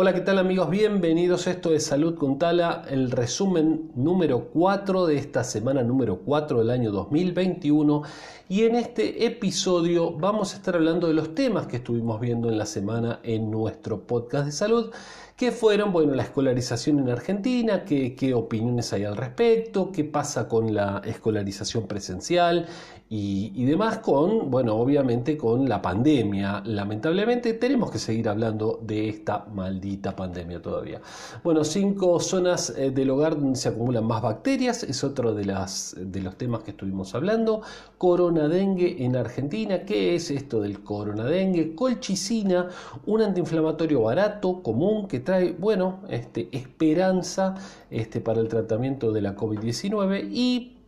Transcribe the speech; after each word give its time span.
Hola, 0.00 0.14
¿qué 0.14 0.20
tal 0.20 0.38
amigos? 0.38 0.70
Bienvenidos 0.70 1.48
esto 1.48 1.70
de 1.70 1.80
Salud 1.80 2.14
con 2.14 2.38
Tala, 2.38 2.84
el 2.88 3.10
resumen 3.10 3.90
número 3.96 4.44
4 4.52 5.06
de 5.06 5.16
esta 5.16 5.42
semana 5.42 5.82
número 5.82 6.20
4 6.20 6.60
del 6.60 6.70
año 6.70 6.92
2021. 6.92 8.04
Y 8.48 8.62
en 8.62 8.76
este 8.76 9.26
episodio 9.26 10.12
vamos 10.12 10.54
a 10.54 10.58
estar 10.58 10.76
hablando 10.76 11.08
de 11.08 11.14
los 11.14 11.34
temas 11.34 11.66
que 11.66 11.78
estuvimos 11.78 12.20
viendo 12.20 12.48
en 12.48 12.58
la 12.58 12.66
semana 12.66 13.18
en 13.24 13.50
nuestro 13.50 14.06
podcast 14.06 14.46
de 14.46 14.52
salud 14.52 14.92
que 15.38 15.52
fueron, 15.52 15.92
bueno, 15.92 16.16
la 16.16 16.24
escolarización 16.24 16.98
en 16.98 17.10
Argentina, 17.10 17.84
qué, 17.84 18.16
qué 18.16 18.34
opiniones 18.34 18.92
hay 18.92 19.04
al 19.04 19.16
respecto, 19.16 19.92
qué 19.92 20.02
pasa 20.02 20.48
con 20.48 20.74
la 20.74 21.00
escolarización 21.04 21.86
presencial 21.86 22.66
y, 23.10 23.64
demás 23.64 23.98
con, 23.98 24.50
bueno, 24.50 24.74
obviamente 24.76 25.38
con 25.38 25.66
la 25.66 25.80
pandemia. 25.80 26.62
Lamentablemente 26.66 27.54
tenemos 27.54 27.90
que 27.90 27.98
seguir 27.98 28.28
hablando 28.28 28.80
de 28.82 29.08
esta 29.08 29.46
maldita 29.46 30.14
pandemia 30.14 30.60
todavía. 30.60 31.00
Bueno, 31.42 31.64
cinco 31.64 32.20
zonas 32.20 32.70
eh, 32.76 32.90
del 32.90 33.08
hogar 33.08 33.38
donde 33.38 33.56
se 33.56 33.70
acumulan 33.70 34.04
más 34.04 34.20
bacterias, 34.20 34.82
es 34.82 35.02
otro 35.04 35.34
de, 35.34 35.46
las, 35.46 35.96
de 35.98 36.20
los 36.20 36.36
temas 36.36 36.62
que 36.64 36.72
estuvimos 36.72 37.14
hablando. 37.14 37.62
Corona 37.96 38.46
dengue 38.46 39.02
en 39.02 39.16
Argentina, 39.16 39.84
¿qué 39.86 40.14
es 40.14 40.30
esto 40.30 40.60
del 40.60 40.82
corona 40.82 41.24
dengue? 41.24 41.74
Colchicina, 41.74 42.68
un 43.06 43.22
antiinflamatorio 43.22 44.02
barato, 44.02 44.62
común, 44.62 45.08
que 45.08 45.20
trae, 45.28 45.52
bueno, 45.52 46.00
este, 46.08 46.48
esperanza 46.52 47.54
este, 47.90 48.22
para 48.22 48.40
el 48.40 48.48
tratamiento 48.48 49.12
de 49.12 49.20
la 49.20 49.36
COVID-19 49.36 50.26
y 50.32 50.78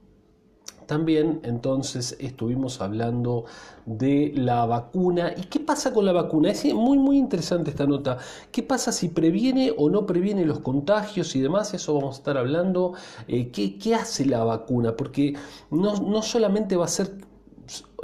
también 0.87 1.41
entonces 1.43 2.17
estuvimos 2.19 2.81
hablando 2.81 3.45
de 3.85 4.33
la 4.35 4.65
vacuna. 4.65 5.35
¿Y 5.37 5.43
qué 5.43 5.61
pasa 5.61 5.93
con 5.93 6.07
la 6.07 6.13
vacuna? 6.13 6.53
Es 6.53 6.65
muy 6.73 6.97
muy 6.97 7.19
interesante 7.19 7.69
esta 7.69 7.87
nota. 7.87 8.17
¿Qué 8.51 8.63
pasa 8.63 8.93
si 8.93 9.11
previene 9.11 9.75
o 9.77 9.91
no 9.91 10.07
previene 10.07 10.47
los 10.47 10.61
contagios 10.61 11.37
y 11.37 11.41
demás? 11.43 11.75
Eso 11.75 11.93
vamos 11.93 12.17
a 12.17 12.19
estar 12.21 12.39
hablando. 12.39 12.95
Eh, 13.29 13.51
¿qué, 13.51 13.77
¿qué, 13.77 13.95
hace 13.95 14.25
la 14.25 14.43
vacuna? 14.43 14.97
Porque 14.97 15.35
no, 15.71 15.97
no 15.97 16.23
solamente 16.23 16.77
va 16.77 16.87
a 16.87 16.89
ser 16.89 17.30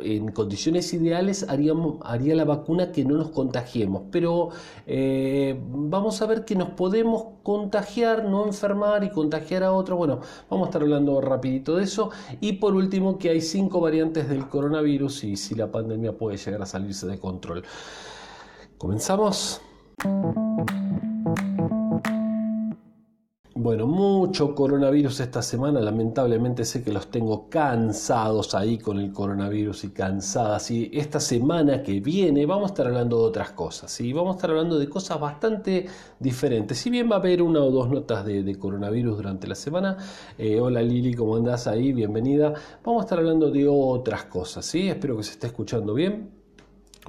en 0.00 0.30
condiciones 0.32 0.92
ideales 0.92 1.46
haríamos, 1.48 1.98
haría 2.02 2.34
la 2.34 2.44
vacuna 2.44 2.92
que 2.92 3.04
no 3.04 3.16
nos 3.16 3.30
contagiemos, 3.30 4.02
pero 4.10 4.50
eh, 4.86 5.58
vamos 5.68 6.20
a 6.20 6.26
ver 6.26 6.44
que 6.44 6.54
nos 6.54 6.70
podemos 6.70 7.24
contagiar, 7.42 8.24
no 8.24 8.46
enfermar 8.46 9.04
y 9.04 9.10
contagiar 9.10 9.62
a 9.62 9.72
otro. 9.72 9.96
Bueno, 9.96 10.20
vamos 10.50 10.66
a 10.66 10.68
estar 10.70 10.82
hablando 10.82 11.20
rapidito 11.20 11.76
de 11.76 11.84
eso. 11.84 12.10
Y 12.40 12.54
por 12.54 12.74
último, 12.74 13.18
que 13.18 13.30
hay 13.30 13.40
cinco 13.40 13.80
variantes 13.80 14.28
del 14.28 14.48
coronavirus 14.48 15.24
y 15.24 15.36
si 15.36 15.54
la 15.54 15.70
pandemia 15.70 16.16
puede 16.16 16.36
llegar 16.36 16.62
a 16.62 16.66
salirse 16.66 17.06
de 17.06 17.18
control. 17.18 17.62
Comenzamos. 18.78 19.62
Bueno, 23.66 23.88
mucho 23.88 24.54
coronavirus 24.54 25.18
esta 25.18 25.42
semana, 25.42 25.80
lamentablemente 25.80 26.64
sé 26.64 26.84
que 26.84 26.92
los 26.92 27.08
tengo 27.08 27.48
cansados 27.48 28.54
ahí 28.54 28.78
con 28.78 29.00
el 29.00 29.12
coronavirus 29.12 29.82
y 29.82 29.90
cansadas. 29.90 30.70
Y 30.70 30.88
esta 30.92 31.18
semana 31.18 31.82
que 31.82 31.98
viene 31.98 32.46
vamos 32.46 32.70
a 32.70 32.74
estar 32.74 32.86
hablando 32.86 33.18
de 33.18 33.24
otras 33.24 33.50
cosas, 33.50 34.00
y 34.00 34.12
vamos 34.12 34.34
a 34.34 34.36
estar 34.36 34.50
hablando 34.50 34.78
de 34.78 34.88
cosas 34.88 35.18
bastante 35.18 35.84
diferentes. 36.20 36.78
Si 36.78 36.90
bien 36.90 37.10
va 37.10 37.16
a 37.16 37.18
haber 37.18 37.42
una 37.42 37.58
o 37.58 37.72
dos 37.72 37.90
notas 37.90 38.24
de, 38.24 38.56
coronavirus 38.56 39.16
durante 39.16 39.48
la 39.48 39.56
semana, 39.56 39.96
eh, 40.38 40.60
hola 40.60 40.80
Lili, 40.80 41.14
¿cómo 41.14 41.34
andás 41.34 41.66
ahí? 41.66 41.92
Bienvenida. 41.92 42.54
Vamos 42.84 43.00
a 43.00 43.04
estar 43.06 43.18
hablando 43.18 43.50
de 43.50 43.66
otras 43.66 44.26
cosas, 44.26 44.64
¿sí? 44.64 44.88
Espero 44.88 45.16
que 45.16 45.24
se 45.24 45.32
esté 45.32 45.48
escuchando 45.48 45.92
bien. 45.92 46.30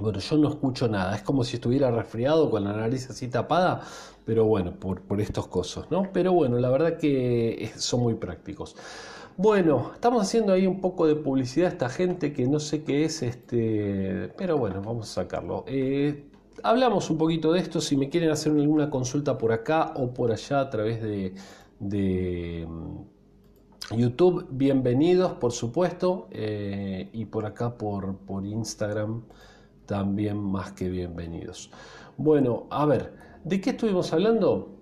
Bueno, 0.00 0.20
yo 0.20 0.36
no 0.36 0.48
escucho 0.48 0.86
nada, 0.86 1.16
es 1.16 1.22
como 1.22 1.42
si 1.42 1.56
estuviera 1.56 1.90
resfriado 1.90 2.50
con 2.50 2.62
la 2.62 2.72
nariz 2.72 3.10
así 3.10 3.26
tapada, 3.26 3.82
pero 4.28 4.44
bueno, 4.44 4.72
por, 4.78 5.22
estos 5.22 5.46
cosos, 5.46 5.90
¿no? 5.90 6.12
Pero 6.12 6.34
bueno, 6.34 6.58
la 6.58 6.68
verdad 6.68 6.98
que 6.98 7.72
son 7.78 8.00
muy 8.02 8.12
prácticos. 8.12 8.76
Bueno, 9.38 9.92
estamos 9.94 10.20
haciendo 10.20 10.52
ahí 10.52 10.66
un 10.66 10.82
poco 10.82 11.06
de 11.06 11.16
publicidad 11.16 11.70
a 11.70 11.72
esta 11.72 11.88
gente 11.88 12.34
que 12.34 12.46
no 12.46 12.60
sé 12.60 12.84
qué 12.84 13.06
es, 13.06 13.22
este, 13.22 14.30
pero 14.36 14.58
bueno, 14.58 14.82
vamos 14.82 15.10
a 15.10 15.22
sacarlo. 15.22 15.64
Eh, 15.66 16.26
hablamos 16.62 17.08
un 17.08 17.16
poquito 17.16 17.52
de 17.52 17.60
esto, 17.60 17.80
si 17.80 17.96
me 17.96 18.10
quieren 18.10 18.28
hacer 18.28 18.52
alguna 18.52 18.90
consulta 18.90 19.38
por 19.38 19.50
acá 19.50 19.94
o 19.96 20.12
por 20.12 20.30
allá 20.30 20.60
a 20.60 20.68
través 20.68 21.00
de, 21.00 22.66
mm, 22.68 23.96
YouTube, 23.96 24.46
bienvenidos 24.50 25.32
por 25.32 25.52
supuesto, 25.52 26.28
eh, 26.32 27.08
y 27.14 27.24
por 27.24 27.46
acá 27.46 27.78
por, 27.78 28.18
por 28.18 28.44
Instagram 28.44 29.22
también 29.86 30.36
más 30.36 30.72
que 30.72 30.90
bienvenidos. 30.90 31.70
Bueno, 32.18 32.66
a 32.68 32.84
ver, 32.84 33.27
¿de 33.48 33.60
qué 33.60 33.70
estuvimos 33.70 34.12
hablando? 34.12 34.74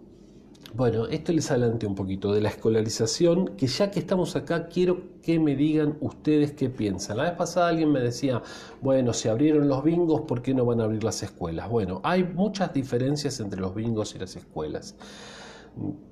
Bueno, 0.75 1.07
esto 1.07 1.33
les 1.33 1.51
adelanté 1.51 1.87
un 1.87 1.95
poquito 1.95 2.33
de 2.35 2.41
la 2.41 2.49
escolarización, 2.49 3.57
que 3.57 3.67
ya 3.67 3.91
que 3.91 4.01
estamos 4.01 4.35
acá, 4.37 4.67
quiero 4.67 5.21
que 5.23 5.39
me 5.39 5.55
digan 5.55 5.97
ustedes 6.01 6.53
qué 6.53 6.69
piensan. 6.69 7.17
La 7.19 7.23
vez 7.23 7.33
pasada 7.33 7.69
alguien 7.69 7.91
me 7.93 8.01
decía, 8.01 8.43
bueno, 8.83 9.13
se 9.13 9.31
abrieron 9.31 9.69
los 9.69 9.83
bingos, 9.85 10.23
¿por 10.23 10.43
qué 10.43 10.53
no 10.53 10.67
van 10.67 10.81
a 10.81 10.85
abrir 10.85 11.05
las 11.05 11.23
escuelas? 11.23 11.71
Bueno, 11.71 12.01
hay 12.03 12.25
muchas 12.25 12.75
diferencias 12.75 13.39
entre 13.41 13.61
los 13.61 13.75
bingos 13.75 14.15
y 14.17 14.19
las 14.19 14.35
escuelas. 14.37 14.97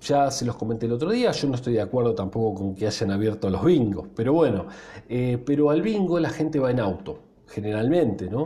Ya 0.00 0.30
se 0.30 0.44
los 0.44 0.56
comenté 0.56 0.86
el 0.86 0.92
otro 0.92 1.10
día, 1.10 1.32
yo 1.32 1.48
no 1.48 1.56
estoy 1.56 1.74
de 1.74 1.80
acuerdo 1.82 2.14
tampoco 2.14 2.54
con 2.60 2.74
que 2.74 2.86
hayan 2.86 3.10
abierto 3.10 3.50
los 3.50 3.64
bingos, 3.64 4.08
pero 4.14 4.32
bueno, 4.32 4.66
eh, 5.08 5.42
pero 5.44 5.70
al 5.70 5.82
bingo 5.82 6.20
la 6.20 6.30
gente 6.30 6.58
va 6.60 6.70
en 6.70 6.80
auto, 6.80 7.18
generalmente, 7.48 8.30
¿no? 8.30 8.44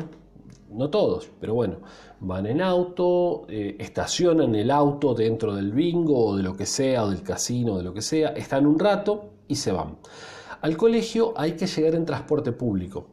No 0.70 0.90
todos, 0.90 1.30
pero 1.40 1.54
bueno, 1.54 1.78
van 2.20 2.46
en 2.46 2.60
auto, 2.60 3.46
eh, 3.48 3.76
estacionan 3.78 4.54
el 4.54 4.70
auto 4.70 5.14
dentro 5.14 5.54
del 5.54 5.72
bingo 5.72 6.26
o 6.26 6.36
de 6.36 6.42
lo 6.42 6.56
que 6.56 6.66
sea, 6.66 7.04
o 7.04 7.10
del 7.10 7.22
casino, 7.22 7.78
de 7.78 7.84
lo 7.84 7.94
que 7.94 8.02
sea, 8.02 8.30
están 8.30 8.66
un 8.66 8.78
rato 8.78 9.30
y 9.46 9.54
se 9.56 9.72
van. 9.72 9.96
Al 10.60 10.76
colegio 10.76 11.34
hay 11.36 11.52
que 11.52 11.66
llegar 11.66 11.94
en 11.94 12.04
transporte 12.04 12.52
público. 12.52 13.06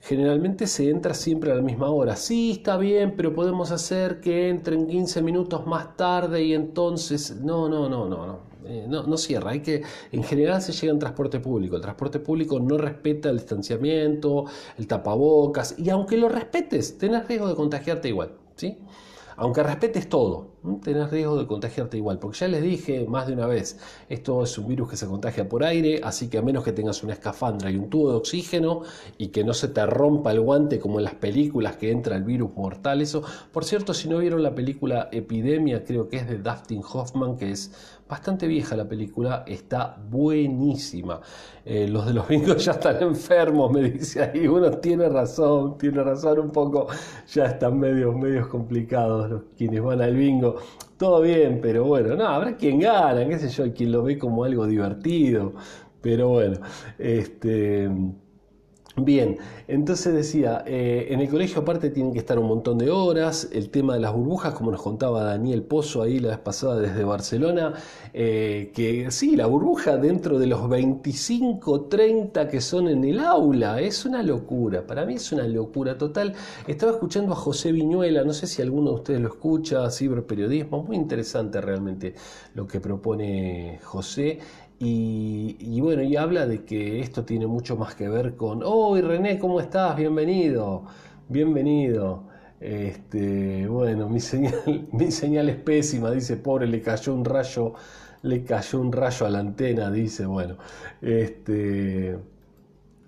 Generalmente 0.00 0.66
se 0.66 0.90
entra 0.90 1.14
siempre 1.14 1.52
a 1.52 1.54
la 1.54 1.62
misma 1.62 1.88
hora. 1.90 2.16
Sí, 2.16 2.52
está 2.52 2.76
bien, 2.76 3.14
pero 3.16 3.34
podemos 3.34 3.70
hacer 3.70 4.20
que 4.20 4.48
entren 4.48 4.86
15 4.86 5.22
minutos 5.22 5.66
más 5.66 5.96
tarde 5.96 6.42
y 6.42 6.54
entonces... 6.54 7.40
No, 7.40 7.68
no, 7.68 7.88
no, 7.88 8.08
no, 8.08 8.26
no. 8.26 8.51
Eh, 8.66 8.86
no, 8.88 9.02
no, 9.04 9.16
cierra, 9.16 9.50
hay 9.50 9.60
que, 9.60 9.82
en 10.12 10.22
general 10.22 10.62
se 10.62 10.72
llega 10.72 10.92
en 10.92 10.98
transporte 10.98 11.40
público, 11.40 11.76
el 11.76 11.82
transporte 11.82 12.20
público 12.20 12.60
no 12.60 12.78
respeta 12.78 13.30
el 13.30 13.38
distanciamiento, 13.38 14.44
el 14.78 14.86
tapabocas, 14.86 15.74
y 15.78 15.90
aunque 15.90 16.16
lo 16.16 16.28
respetes, 16.28 16.98
tenés 16.98 17.26
riesgo 17.26 17.48
de 17.48 17.54
contagiarte 17.54 18.08
igual, 18.08 18.32
¿sí? 18.56 18.78
Aunque 19.36 19.62
respetes 19.62 20.08
todo, 20.08 20.52
tenés 20.82 21.10
riesgo 21.10 21.38
de 21.38 21.46
contagiarte 21.46 21.96
igual, 21.96 22.18
porque 22.18 22.38
ya 22.38 22.48
les 22.48 22.62
dije 22.62 23.06
más 23.06 23.26
de 23.26 23.32
una 23.32 23.46
vez, 23.46 23.78
esto 24.08 24.42
es 24.42 24.56
un 24.58 24.68
virus 24.68 24.90
que 24.90 24.96
se 24.96 25.06
contagia 25.06 25.48
por 25.48 25.64
aire, 25.64 26.00
así 26.04 26.28
que 26.28 26.38
a 26.38 26.42
menos 26.42 26.62
que 26.62 26.72
tengas 26.72 27.02
una 27.02 27.14
escafandra 27.14 27.70
y 27.70 27.76
un 27.76 27.88
tubo 27.88 28.10
de 28.10 28.16
oxígeno 28.16 28.82
y 29.18 29.28
que 29.28 29.42
no 29.42 29.54
se 29.54 29.68
te 29.68 29.84
rompa 29.86 30.32
el 30.32 30.40
guante 30.40 30.78
como 30.78 30.98
en 30.98 31.04
las 31.04 31.14
películas 31.14 31.76
que 31.76 31.90
entra 31.90 32.16
el 32.16 32.24
virus 32.24 32.50
mortal, 32.54 33.00
eso. 33.00 33.22
Por 33.52 33.64
cierto, 33.64 33.94
si 33.94 34.08
no 34.08 34.18
vieron 34.18 34.42
la 34.42 34.54
película 34.54 35.08
Epidemia, 35.10 35.84
creo 35.84 36.08
que 36.08 36.18
es 36.18 36.28
de 36.28 36.38
Dustin 36.38 36.82
Hoffman, 36.92 37.36
que 37.36 37.50
es 37.50 37.72
bastante 38.12 38.46
vieja 38.46 38.76
la 38.76 38.86
película, 38.86 39.42
está 39.46 39.96
buenísima. 40.10 41.18
Eh, 41.64 41.88
los 41.88 42.04
de 42.04 42.12
los 42.12 42.28
bingos 42.28 42.62
ya 42.62 42.72
están 42.72 43.02
enfermos, 43.02 43.72
me 43.72 43.90
dice 43.90 44.22
ahí. 44.22 44.46
Uno 44.46 44.70
tiene 44.70 45.08
razón, 45.08 45.78
tiene 45.78 46.02
razón 46.02 46.38
un 46.38 46.50
poco. 46.50 46.88
Ya 47.32 47.46
están 47.46 47.78
medios, 47.78 48.14
medios 48.14 48.48
complicados 48.48 49.30
los 49.30 49.42
quienes 49.56 49.82
van 49.82 50.02
al 50.02 50.14
bingo. 50.14 50.56
Todo 50.98 51.22
bien, 51.22 51.60
pero 51.62 51.84
bueno, 51.84 52.14
no, 52.14 52.26
habrá 52.26 52.54
quien 52.54 52.80
gana, 52.80 53.26
qué 53.26 53.38
sé 53.38 53.48
yo, 53.48 53.72
quien 53.72 53.90
lo 53.90 54.02
ve 54.02 54.18
como 54.18 54.44
algo 54.44 54.66
divertido. 54.66 55.54
Pero 56.02 56.28
bueno, 56.28 56.58
este. 56.98 57.88
Bien, 58.96 59.38
entonces 59.68 60.12
decía, 60.12 60.64
eh, 60.66 61.06
en 61.08 61.20
el 61.20 61.28
colegio 61.30 61.62
aparte 61.62 61.88
tienen 61.88 62.12
que 62.12 62.18
estar 62.18 62.38
un 62.38 62.46
montón 62.46 62.76
de 62.76 62.90
horas, 62.90 63.48
el 63.50 63.70
tema 63.70 63.94
de 63.94 64.00
las 64.00 64.12
burbujas, 64.12 64.52
como 64.52 64.70
nos 64.70 64.82
contaba 64.82 65.24
Daniel 65.24 65.62
Pozo 65.62 66.02
ahí 66.02 66.18
la 66.18 66.28
vez 66.28 66.38
pasada 66.38 66.78
desde 66.78 67.02
Barcelona, 67.02 67.72
eh, 68.12 68.70
que 68.74 69.10
sí, 69.10 69.34
la 69.34 69.46
burbuja 69.46 69.96
dentro 69.96 70.38
de 70.38 70.46
los 70.46 70.68
25, 70.68 71.86
30 71.86 72.48
que 72.48 72.60
son 72.60 72.86
en 72.86 73.02
el 73.04 73.20
aula, 73.20 73.80
es 73.80 74.04
una 74.04 74.22
locura, 74.22 74.86
para 74.86 75.06
mí 75.06 75.14
es 75.14 75.32
una 75.32 75.48
locura 75.48 75.96
total. 75.96 76.34
Estaba 76.66 76.92
escuchando 76.92 77.32
a 77.32 77.36
José 77.36 77.72
Viñuela, 77.72 78.24
no 78.24 78.34
sé 78.34 78.46
si 78.46 78.60
alguno 78.60 78.90
de 78.90 78.96
ustedes 78.96 79.20
lo 79.22 79.28
escucha, 79.28 79.90
ciberperiodismo, 79.90 80.82
muy 80.82 80.96
interesante 80.96 81.62
realmente 81.62 82.14
lo 82.54 82.66
que 82.66 82.78
propone 82.78 83.80
José. 83.82 84.38
Y, 84.84 85.80
bueno, 85.80 86.02
y 86.02 86.16
habla 86.16 86.44
de 86.46 86.64
que 86.64 86.98
esto 87.00 87.24
tiene 87.24 87.46
mucho 87.46 87.76
más 87.76 87.94
que 87.94 88.08
ver 88.08 88.34
con, 88.34 88.62
oh, 88.64 89.00
René, 89.00 89.38
¿cómo 89.38 89.60
estás? 89.60 89.96
Bienvenido, 89.96 90.86
bienvenido. 91.28 92.24
Este, 92.60 93.68
bueno, 93.68 94.08
mi 94.08 94.18
señal, 94.18 94.54
mi 94.92 95.12
señal 95.12 95.48
es 95.50 95.56
pésima, 95.56 96.10
dice, 96.10 96.36
pobre, 96.36 96.66
le 96.66 96.80
cayó 96.82 97.14
un 97.14 97.24
rayo, 97.24 97.74
le 98.22 98.42
cayó 98.42 98.80
un 98.80 98.90
rayo 98.92 99.24
a 99.26 99.30
la 99.30 99.38
antena, 99.38 99.88
dice, 99.92 100.26
bueno, 100.26 100.56
este, 101.00 102.18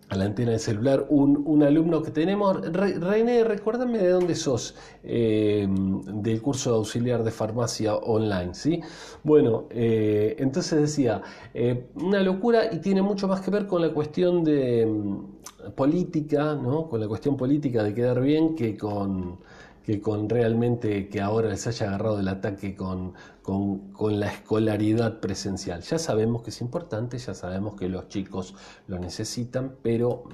a 0.08 0.16
la 0.16 0.24
antena 0.24 0.52
de 0.52 0.58
celular 0.58 1.06
un, 1.08 1.62
alumno 1.62 2.02
que 2.02 2.10
tenemos. 2.10 2.60
René, 2.72 3.44
recuérdame 3.44 3.98
de 3.98 4.08
dónde 4.10 4.34
sos, 4.34 4.74
eh, 5.02 5.66
del 5.68 6.42
curso 6.42 6.70
de 6.70 6.76
auxiliar 6.76 7.24
de 7.24 7.30
farmacia 7.30 7.94
online, 7.94 8.54
¿sí? 8.54 8.80
Bueno, 9.22 9.64
eh, 9.70 10.36
entonces 10.38 10.80
decía, 10.80 11.22
eh, 11.54 11.86
una 11.94 12.20
locura 12.22 12.72
y 12.72 12.78
tiene 12.80 13.02
mucho 13.02 13.28
más 13.28 13.40
que 13.40 13.50
ver 13.50 13.66
con 13.66 13.80
la 13.80 13.92
cuestión 13.92 14.44
de 14.44 14.86
mm, 14.86 15.70
política, 15.74 16.54
¿no? 16.54 16.88
Con 16.88 17.00
la 17.00 17.08
cuestión 17.08 17.36
política 17.36 17.82
de 17.82 17.94
quedar 17.94 18.20
bien 18.20 18.54
que 18.54 18.76
con 18.76 19.38
que 19.84 20.00
con 20.00 20.28
realmente 20.28 21.08
que 21.08 21.20
ahora 21.20 21.50
les 21.50 21.66
haya 21.66 21.88
agarrado 21.88 22.18
el 22.18 22.28
ataque 22.28 22.74
con, 22.74 23.12
con, 23.42 24.18
la 24.18 24.28
escolaridad 24.28 25.20
presencial. 25.20 25.82
Ya 25.82 25.98
sabemos 25.98 26.42
que 26.42 26.50
es 26.50 26.60
importante, 26.62 27.18
ya 27.18 27.34
sabemos 27.34 27.74
que 27.74 27.88
los 27.90 28.08
chicos 28.08 28.54
lo 28.86 28.98
necesitan, 28.98 29.76
pero 29.82 30.24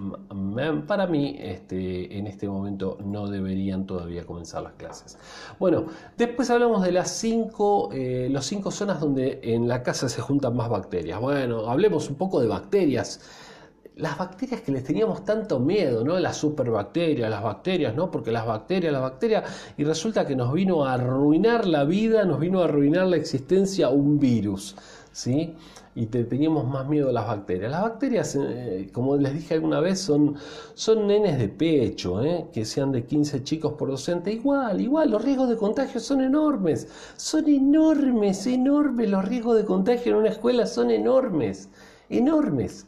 para 0.86 1.08
mí 1.08 1.36
este, 1.40 2.16
en 2.16 2.28
este 2.28 2.48
momento 2.48 2.98
no 3.04 3.26
deberían 3.26 3.86
todavía 3.86 4.24
comenzar 4.24 4.62
las 4.62 4.74
clases. 4.74 5.18
Bueno, 5.58 5.86
después 6.16 6.48
hablamos 6.50 6.84
de 6.84 6.92
las 6.92 7.10
cinco, 7.10 7.90
eh, 7.92 8.28
los 8.30 8.46
cinco 8.46 8.70
zonas 8.70 9.00
donde 9.00 9.40
en 9.42 9.66
la 9.66 9.82
casa 9.82 10.08
se 10.08 10.20
juntan 10.20 10.54
más 10.54 10.68
bacterias. 10.68 11.20
Bueno, 11.20 11.68
hablemos 11.68 12.08
un 12.08 12.14
poco 12.14 12.40
de 12.40 12.46
bacterias 12.46 13.20
las 14.00 14.16
bacterias 14.18 14.62
que 14.62 14.72
les 14.72 14.84
teníamos 14.84 15.24
tanto 15.24 15.60
miedo, 15.60 16.04
¿no? 16.04 16.18
Las 16.18 16.36
superbacterias, 16.38 17.30
las 17.30 17.42
bacterias, 17.42 17.94
¿no? 17.94 18.10
Porque 18.10 18.32
las 18.32 18.46
bacterias, 18.46 18.92
las 18.92 19.02
bacterias, 19.02 19.44
y 19.76 19.84
resulta 19.84 20.26
que 20.26 20.34
nos 20.34 20.52
vino 20.52 20.84
a 20.84 20.94
arruinar 20.94 21.66
la 21.66 21.84
vida, 21.84 22.24
nos 22.24 22.40
vino 22.40 22.60
a 22.60 22.64
arruinar 22.64 23.06
la 23.06 23.16
existencia 23.16 23.90
un 23.90 24.18
virus, 24.18 24.76
¿sí? 25.12 25.54
Y 25.94 26.06
teníamos 26.06 26.66
más 26.66 26.88
miedo 26.88 27.10
a 27.10 27.12
las 27.12 27.26
bacterias. 27.26 27.70
Las 27.70 27.82
bacterias, 27.82 28.38
eh, 28.40 28.88
como 28.92 29.16
les 29.16 29.34
dije 29.34 29.54
alguna 29.54 29.80
vez, 29.80 30.00
son, 30.00 30.36
son 30.74 31.06
nenes 31.08 31.38
de 31.38 31.48
pecho, 31.48 32.24
¿eh? 32.24 32.46
que 32.52 32.64
sean 32.64 32.92
de 32.92 33.04
15 33.04 33.42
chicos 33.42 33.72
por 33.74 33.90
docente. 33.90 34.32
Igual, 34.32 34.80
igual, 34.80 35.10
los 35.10 35.22
riesgos 35.22 35.48
de 35.48 35.56
contagio 35.56 36.00
son 36.00 36.22
enormes. 36.22 36.86
Son 37.16 37.46
enormes, 37.48 38.46
enormes. 38.46 39.10
Los 39.10 39.24
riesgos 39.24 39.56
de 39.56 39.64
contagio 39.64 40.12
en 40.12 40.18
una 40.18 40.28
escuela 40.28 40.64
son 40.64 40.90
enormes, 40.92 41.68
enormes 42.08 42.86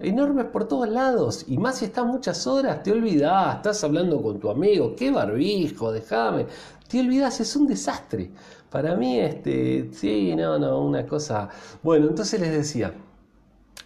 enormes 0.00 0.46
por 0.46 0.66
todos 0.66 0.88
lados. 0.88 1.44
Y 1.48 1.58
más 1.58 1.78
si 1.78 1.86
estás 1.86 2.06
muchas 2.06 2.46
horas, 2.46 2.82
te 2.82 2.92
olvidás, 2.92 3.56
estás 3.56 3.84
hablando 3.84 4.22
con 4.22 4.40
tu 4.40 4.50
amigo, 4.50 4.94
qué 4.96 5.10
barbijo, 5.10 5.92
déjame. 5.92 6.46
Te 6.88 7.00
olvidás, 7.00 7.40
es 7.40 7.54
un 7.56 7.66
desastre. 7.66 8.30
Para 8.70 8.96
mí, 8.96 9.18
este, 9.18 9.90
sí, 9.92 10.34
no, 10.36 10.58
no, 10.58 10.80
una 10.80 11.06
cosa. 11.06 11.48
Bueno, 11.82 12.08
entonces 12.08 12.40
les 12.40 12.52
decía. 12.52 12.94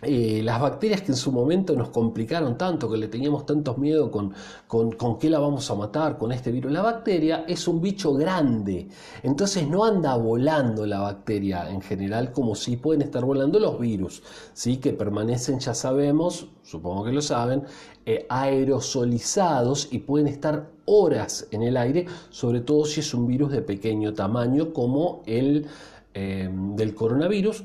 Las 0.07 0.61
bacterias 0.61 1.03
que 1.03 1.13
en 1.13 1.17
su 1.17 1.33
momento 1.33 1.75
nos 1.75 1.89
complicaron 1.89 2.59
tanto, 2.59 2.91
que 2.91 2.97
le 2.97 3.09
teníamos 3.09 3.47
tantos 3.47 3.79
miedo 3.79 4.11
con, 4.11 4.33
con, 4.67 4.93
con 4.93 5.19
qué 5.19 5.31
la 5.31 5.39
vamos 5.39 5.71
a 5.71 5.75
matar 5.75 6.19
con 6.19 6.33
este 6.33 6.51
virus. 6.51 6.73
La 6.73 6.83
bacteria 6.83 7.45
es 7.49 7.67
un 7.69 7.81
bicho 7.81 8.15
grande, 8.15 8.89
entonces 9.23 9.69
no 9.69 9.85
anda 9.85 10.17
volando 10.17 10.87
la 10.87 11.01
bacteria 11.01 11.71
en 11.71 11.81
general 11.81 12.33
como 12.33 12.55
si 12.55 12.77
pueden 12.77 13.03
estar 13.03 13.25
volando 13.25 13.59
los 13.59 13.79
virus, 13.79 14.23
¿sí? 14.53 14.79
que 14.79 14.93
permanecen, 14.93 15.61
ya 15.61 15.75
sabemos, 15.75 16.49
supongo 16.63 17.05
que 17.05 17.13
lo 17.13 17.23
saben, 17.23 17.65
eh, 18.07 18.27
aerosolizados 18.29 19.89
y 19.91 19.99
pueden 20.01 20.29
estar 20.29 20.71
horas 20.87 21.47
en 21.51 21.63
el 21.63 21.77
aire, 21.77 22.07
sobre 22.31 22.61
todo 22.61 22.85
si 22.85 23.01
es 23.01 23.15
un 23.15 23.27
virus 23.27 23.51
de 23.51 23.63
pequeño 23.63 24.13
tamaño 24.13 24.73
como 24.73 25.23
el 25.27 25.67
eh, 26.13 26.49
del 26.53 26.95
coronavirus, 26.95 27.65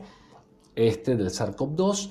este 0.75 1.15
del 1.15 1.29
SARS-CoV-2 1.29 2.09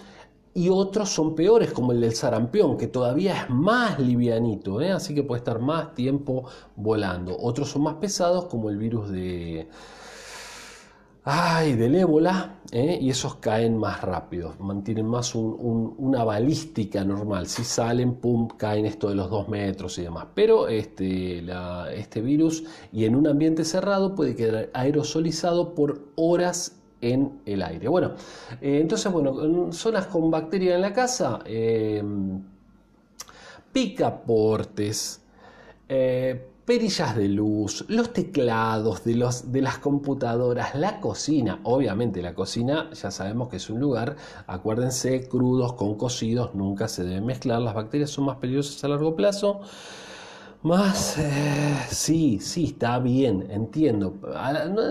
y 0.58 0.70
otros 0.70 1.08
son 1.10 1.36
peores, 1.36 1.70
como 1.70 1.92
el 1.92 2.00
del 2.00 2.16
sarampión, 2.16 2.76
que 2.76 2.88
todavía 2.88 3.42
es 3.42 3.50
más 3.50 4.00
livianito, 4.00 4.80
¿eh? 4.80 4.90
así 4.90 5.14
que 5.14 5.22
puede 5.22 5.38
estar 5.38 5.60
más 5.60 5.94
tiempo 5.94 6.46
volando. 6.74 7.36
Otros 7.38 7.68
son 7.68 7.82
más 7.82 7.94
pesados, 7.94 8.46
como 8.46 8.68
el 8.68 8.76
virus 8.76 9.08
de... 9.08 9.68
Ay, 11.22 11.74
del 11.74 11.94
ébola, 11.94 12.58
¿eh? 12.72 12.98
y 13.00 13.10
esos 13.10 13.36
caen 13.36 13.76
más 13.76 14.00
rápido, 14.00 14.54
mantienen 14.58 15.06
más 15.06 15.36
una 15.36 16.24
balística 16.24 17.04
normal. 17.04 17.46
Si 17.46 17.62
salen, 17.62 18.14
pum, 18.16 18.48
caen 18.48 18.84
esto 18.84 19.10
de 19.10 19.14
los 19.14 19.30
dos 19.30 19.48
metros 19.48 19.96
y 19.98 20.02
demás. 20.02 20.26
Pero 20.34 20.66
este, 20.66 21.44
este 21.94 22.20
virus, 22.20 22.64
y 22.92 23.04
en 23.04 23.14
un 23.14 23.28
ambiente 23.28 23.64
cerrado, 23.64 24.16
puede 24.16 24.34
quedar 24.34 24.70
aerosolizado 24.72 25.76
por 25.76 26.08
horas 26.16 26.77
en 27.00 27.40
el 27.46 27.62
aire. 27.62 27.88
Bueno, 27.88 28.12
eh, 28.60 28.78
entonces, 28.80 29.10
bueno, 29.12 29.72
zonas 29.72 30.06
con 30.06 30.30
bacterias 30.30 30.74
en 30.76 30.82
la 30.82 30.92
casa, 30.92 31.40
eh, 31.44 32.02
picaportes, 33.72 35.22
eh, 35.88 36.48
perillas 36.64 37.16
de 37.16 37.28
luz, 37.28 37.86
los 37.88 38.12
teclados 38.12 39.02
de, 39.02 39.14
los, 39.14 39.50
de 39.50 39.62
las 39.62 39.78
computadoras, 39.78 40.74
la 40.74 41.00
cocina. 41.00 41.60
Obviamente 41.62 42.20
la 42.20 42.34
cocina 42.34 42.90
ya 42.92 43.10
sabemos 43.10 43.48
que 43.48 43.56
es 43.56 43.70
un 43.70 43.80
lugar, 43.80 44.16
acuérdense, 44.46 45.28
crudos 45.28 45.72
con 45.72 45.96
cocidos 45.96 46.54
nunca 46.54 46.86
se 46.88 47.04
deben 47.04 47.24
mezclar, 47.24 47.62
las 47.62 47.74
bacterias 47.74 48.10
son 48.10 48.26
más 48.26 48.36
peligrosas 48.36 48.84
a 48.84 48.88
largo 48.88 49.16
plazo. 49.16 49.62
Más, 50.62 51.16
eh, 51.18 51.76
sí, 51.88 52.40
sí, 52.40 52.64
está 52.64 52.98
bien, 52.98 53.46
entiendo. 53.50 54.18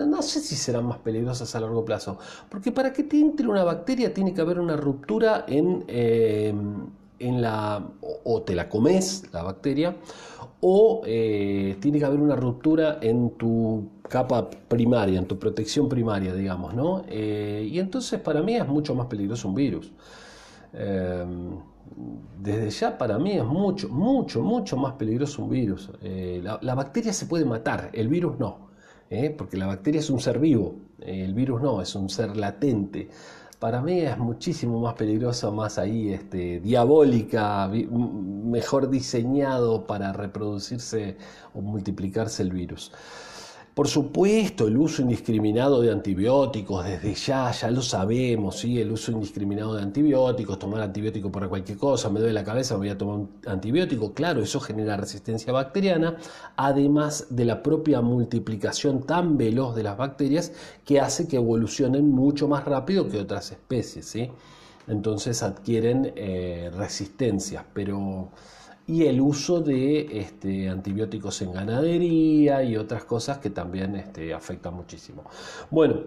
No, 0.07 0.21
sé 0.21 0.39
si 0.39 0.55
serán 0.55 0.85
más 0.85 0.99
peligrosas 0.99 1.53
a 1.55 1.59
largo 1.59 1.83
plazo, 1.83 2.17
porque 2.49 2.71
para 2.71 2.93
que 2.93 3.03
te 3.03 3.19
entre 3.19 3.47
una 3.47 3.65
bacteria 3.65 4.13
tiene 4.13 4.33
que 4.33 4.39
haber 4.41 4.59
una 4.59 4.77
ruptura 4.77 5.43
en, 5.47 5.83
em, 5.87 6.87
en 7.19 7.41
la... 7.41 7.85
o 8.23 8.41
te 8.43 8.55
la 8.55 8.69
comes, 8.69 9.25
la 9.33 9.43
bacteria, 9.43 9.97
o 10.61 11.01
eh, 11.05 11.77
tiene 11.81 11.99
que 11.99 12.05
haber 12.05 12.19
una 12.21 12.35
ruptura 12.37 12.99
en 13.01 13.31
tu 13.31 13.89
capa 14.07 14.49
primaria, 14.49 15.19
en 15.19 15.27
tu 15.27 15.37
protección 15.37 15.89
primaria, 15.89 16.33
digamos, 16.33 16.73
¿no? 16.73 17.03
Eh, 17.09 17.67
y 17.69 17.79
entonces 17.79 18.21
para 18.21 18.41
mí 18.41 18.55
es 18.55 18.67
mucho 18.67 18.95
más 18.95 19.07
peligroso 19.07 19.49
un 19.49 19.55
virus. 19.55 19.91
Em, 20.73 21.59
desde 22.39 22.69
ya 22.69 22.97
para 22.97 23.17
mí 23.17 23.31
es 23.31 23.45
mucho, 23.45 23.89
mucho, 23.89 24.41
mucho 24.41 24.77
más 24.77 24.93
peligroso 24.93 25.43
un 25.43 25.49
virus. 25.49 25.89
Eh, 26.01 26.41
la, 26.43 26.75
bacteria 26.75 27.13
se 27.13 27.25
puede 27.25 27.45
matar, 27.45 27.89
el 27.93 28.07
virus 28.07 28.37
no, 28.39 28.69
¿eh? 29.09 29.33
porque 29.35 29.57
la 29.57 29.67
bacteria 29.67 29.99
es 29.99 30.09
un 30.09 30.19
ser 30.19 30.39
vivo, 30.39 30.75
el 30.99 31.33
virus 31.33 31.61
no, 31.61 31.81
es 31.81 31.95
un 31.95 32.09
ser 32.09 32.35
latente. 32.37 33.09
Para 33.59 33.81
mí 33.81 34.01
es 34.01 34.17
muchísimo 34.19 34.79
más 34.79 34.93
peligroso, 34.93 35.51
más 35.51 35.79
ahí 35.79 36.13
este, 36.13 36.59
diabólica, 36.59 37.67
mejor 37.67 38.87
diseñado 38.87 39.87
para 39.87 40.13
reproducirse 40.13 41.17
o 41.55 41.61
multiplicarse 41.61 42.43
el 42.43 42.51
virus. 42.51 42.91
Por 43.77 43.87
supuesto, 43.87 44.67
el 44.67 44.75
uso 44.75 45.03
indiscriminado 45.03 45.81
de 45.81 45.91
antibióticos, 45.91 46.83
desde 46.83 47.13
ya, 47.13 47.51
ya 47.51 47.69
lo 47.69 47.83
sabemos, 47.83 48.57
¿sí? 48.57 48.81
el 48.81 48.91
uso 48.91 49.11
indiscriminado 49.11 49.75
de 49.75 49.83
antibióticos, 49.83 50.57
tomar 50.57 50.81
antibiótico 50.81 51.31
para 51.31 51.47
cualquier 51.47 51.77
cosa, 51.77 52.09
me 52.09 52.19
duele 52.19 52.33
la 52.33 52.43
cabeza, 52.43 52.75
voy 52.75 52.89
a 52.89 52.97
tomar 52.97 53.17
un 53.17 53.29
antibiótico, 53.45 54.15
claro, 54.15 54.41
eso 54.41 54.59
genera 54.59 54.97
resistencia 54.97 55.53
bacteriana, 55.53 56.17
además 56.55 57.27
de 57.29 57.45
la 57.45 57.61
propia 57.61 58.01
multiplicación 58.01 59.03
tan 59.03 59.37
veloz 59.37 59.75
de 59.75 59.83
las 59.83 59.95
bacterias 59.95 60.53
que 60.83 60.99
hace 60.99 61.27
que 61.27 61.35
evolucionen 61.35 62.09
mucho 62.09 62.47
más 62.47 62.65
rápido 62.65 63.07
que 63.07 63.19
otras 63.19 63.51
especies, 63.51 64.07
¿sí? 64.07 64.31
entonces 64.87 65.43
adquieren 65.43 66.13
eh, 66.15 66.71
resistencias, 66.75 67.63
pero 67.75 68.31
y 68.87 69.03
el 69.05 69.19
uso 69.19 69.59
de 69.59 70.19
este, 70.19 70.69
antibióticos 70.69 71.41
en 71.41 71.51
ganadería 71.51 72.63
y 72.63 72.77
otras 72.77 73.03
cosas 73.03 73.37
que 73.39 73.49
también 73.49 73.95
este, 73.97 74.33
afectan 74.33 74.73
muchísimo. 74.73 75.23
Bueno, 75.69 76.03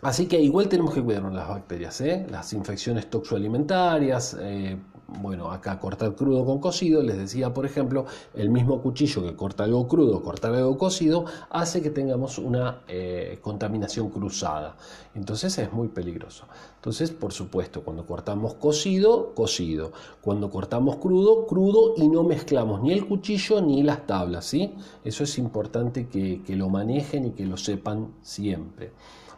así 0.00 0.26
que 0.26 0.40
igual 0.40 0.68
tenemos 0.68 0.94
que 0.94 1.02
cuidarnos 1.02 1.34
las 1.34 1.48
bacterias, 1.48 2.00
¿eh? 2.00 2.26
las 2.30 2.54
infecciones 2.54 3.10
toxoalimentarias, 3.10 4.34
eh, 4.40 4.78
bueno, 5.20 5.50
acá 5.50 5.78
cortar 5.78 6.14
crudo 6.14 6.44
con 6.44 6.60
cocido, 6.60 7.02
les 7.02 7.18
decía, 7.18 7.52
por 7.52 7.66
ejemplo, 7.66 8.06
el 8.34 8.50
mismo 8.50 8.80
cuchillo 8.80 9.22
que 9.22 9.34
corta 9.34 9.64
algo 9.64 9.88
crudo, 9.88 10.22
cortar 10.22 10.54
algo 10.54 10.78
cocido, 10.78 11.24
hace 11.50 11.82
que 11.82 11.90
tengamos 11.90 12.38
una 12.38 12.82
eh, 12.88 13.38
contaminación 13.42 14.10
cruzada. 14.10 14.76
Entonces 15.14 15.58
es 15.58 15.72
muy 15.72 15.88
peligroso. 15.88 16.44
Entonces, 16.76 17.10
por 17.10 17.32
supuesto, 17.32 17.82
cuando 17.82 18.06
cortamos 18.06 18.54
cocido, 18.54 19.34
cocido. 19.34 19.92
Cuando 20.20 20.50
cortamos 20.50 20.96
crudo, 20.96 21.46
crudo 21.46 21.94
y 21.96 22.08
no 22.08 22.22
mezclamos 22.22 22.80
ni 22.82 22.92
el 22.92 23.06
cuchillo 23.06 23.60
ni 23.60 23.82
las 23.82 24.06
tablas, 24.06 24.44
¿sí? 24.44 24.74
Eso 25.04 25.24
es 25.24 25.38
importante 25.38 26.08
que, 26.08 26.42
que 26.42 26.56
lo 26.56 26.68
manejen 26.68 27.26
y 27.26 27.30
que 27.32 27.44
lo 27.44 27.56
sepan 27.56 28.14
siempre. 28.22 28.92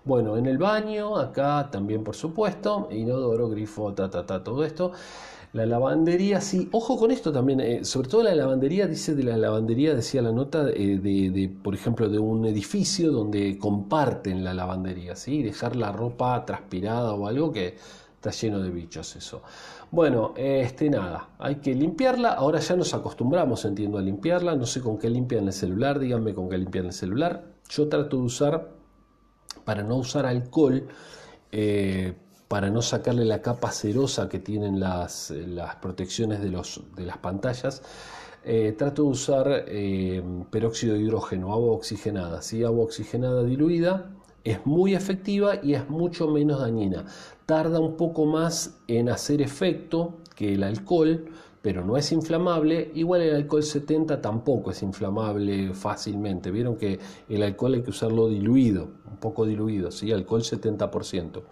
Bueno, 0.04 0.36
en 0.36 0.46
el 0.46 0.58
baño, 0.58 1.16
acá 1.16 1.68
también 1.70 2.02
por 2.02 2.16
supuesto, 2.16 2.88
inodoro, 2.90 3.48
grifo, 3.48 3.92
ta, 3.94 4.10
ta, 4.10 4.26
ta, 4.26 4.42
todo 4.42 4.64
esto. 4.64 4.90
La 5.52 5.66
lavandería, 5.66 6.40
sí, 6.40 6.70
ojo 6.72 6.96
con 6.98 7.10
esto 7.10 7.30
también, 7.30 7.60
eh, 7.60 7.84
sobre 7.84 8.08
todo 8.08 8.22
la 8.22 8.34
lavandería, 8.34 8.86
dice 8.86 9.14
de 9.14 9.22
la 9.22 9.36
lavandería, 9.36 9.94
decía 9.94 10.22
la 10.22 10.32
nota, 10.32 10.70
eh, 10.70 10.98
de, 10.98 11.50
por 11.62 11.74
ejemplo, 11.74 12.08
de 12.08 12.18
un 12.18 12.46
edificio 12.46 13.12
donde 13.12 13.58
comparten 13.58 14.44
la 14.44 14.54
lavandería, 14.54 15.14
¿sí? 15.14 15.42
Dejar 15.42 15.76
la 15.76 15.92
ropa 15.92 16.46
transpirada 16.46 17.12
o 17.12 17.26
algo 17.26 17.52
que 17.52 17.76
está 18.14 18.30
lleno 18.30 18.60
de 18.60 18.70
bichos 18.70 19.14
eso. 19.14 19.42
Bueno, 19.90 20.32
este 20.36 20.88
nada, 20.88 21.28
hay 21.38 21.56
que 21.56 21.74
limpiarla. 21.74 22.30
Ahora 22.30 22.60
ya 22.60 22.74
nos 22.74 22.94
acostumbramos, 22.94 23.66
entiendo, 23.66 23.98
a 23.98 24.00
limpiarla. 24.00 24.56
No 24.56 24.64
sé 24.64 24.80
con 24.80 24.98
qué 24.98 25.10
limpian 25.10 25.46
el 25.48 25.52
celular, 25.52 25.98
díganme 25.98 26.32
con 26.32 26.48
qué 26.48 26.56
limpian 26.56 26.86
el 26.86 26.92
celular. 26.94 27.44
Yo 27.68 27.88
trato 27.88 28.16
de 28.16 28.22
usar, 28.22 28.70
para 29.66 29.82
no 29.82 29.96
usar 29.96 30.24
alcohol, 30.24 30.88
eh, 31.50 32.14
para 32.52 32.68
no 32.68 32.82
sacarle 32.82 33.24
la 33.24 33.40
capa 33.40 33.70
cerosa 33.70 34.28
que 34.28 34.38
tienen 34.38 34.78
las, 34.78 35.30
las 35.30 35.76
protecciones 35.76 36.42
de, 36.42 36.50
los, 36.50 36.82
de 36.94 37.06
las 37.06 37.16
pantallas. 37.16 37.80
Eh, 38.44 38.74
trato 38.76 39.04
de 39.04 39.08
usar 39.08 39.64
eh, 39.68 40.22
peróxido 40.50 40.92
de 40.92 41.00
hidrógeno, 41.00 41.50
agua 41.50 41.72
oxigenada, 41.72 42.42
¿sí? 42.42 42.62
agua 42.62 42.84
oxigenada 42.84 43.42
diluida, 43.42 44.10
es 44.44 44.66
muy 44.66 44.94
efectiva 44.94 45.60
y 45.62 45.72
es 45.72 45.88
mucho 45.88 46.28
menos 46.28 46.60
dañina. 46.60 47.06
Tarda 47.46 47.80
un 47.80 47.96
poco 47.96 48.26
más 48.26 48.76
en 48.86 49.08
hacer 49.08 49.40
efecto 49.40 50.18
que 50.36 50.52
el 50.52 50.62
alcohol, 50.62 51.24
pero 51.62 51.82
no 51.82 51.96
es 51.96 52.12
inflamable. 52.12 52.90
Igual 52.94 53.22
el 53.22 53.34
alcohol 53.34 53.62
70 53.62 54.20
tampoco 54.20 54.72
es 54.72 54.82
inflamable 54.82 55.72
fácilmente. 55.72 56.50
Vieron 56.50 56.76
que 56.76 56.98
el 57.30 57.42
alcohol 57.44 57.74
hay 57.74 57.82
que 57.82 57.90
usarlo 57.90 58.28
diluido, 58.28 58.88
un 59.10 59.16
poco 59.16 59.46
diluido, 59.46 59.90
¿sí? 59.90 60.12
alcohol 60.12 60.42
70%. 60.42 61.42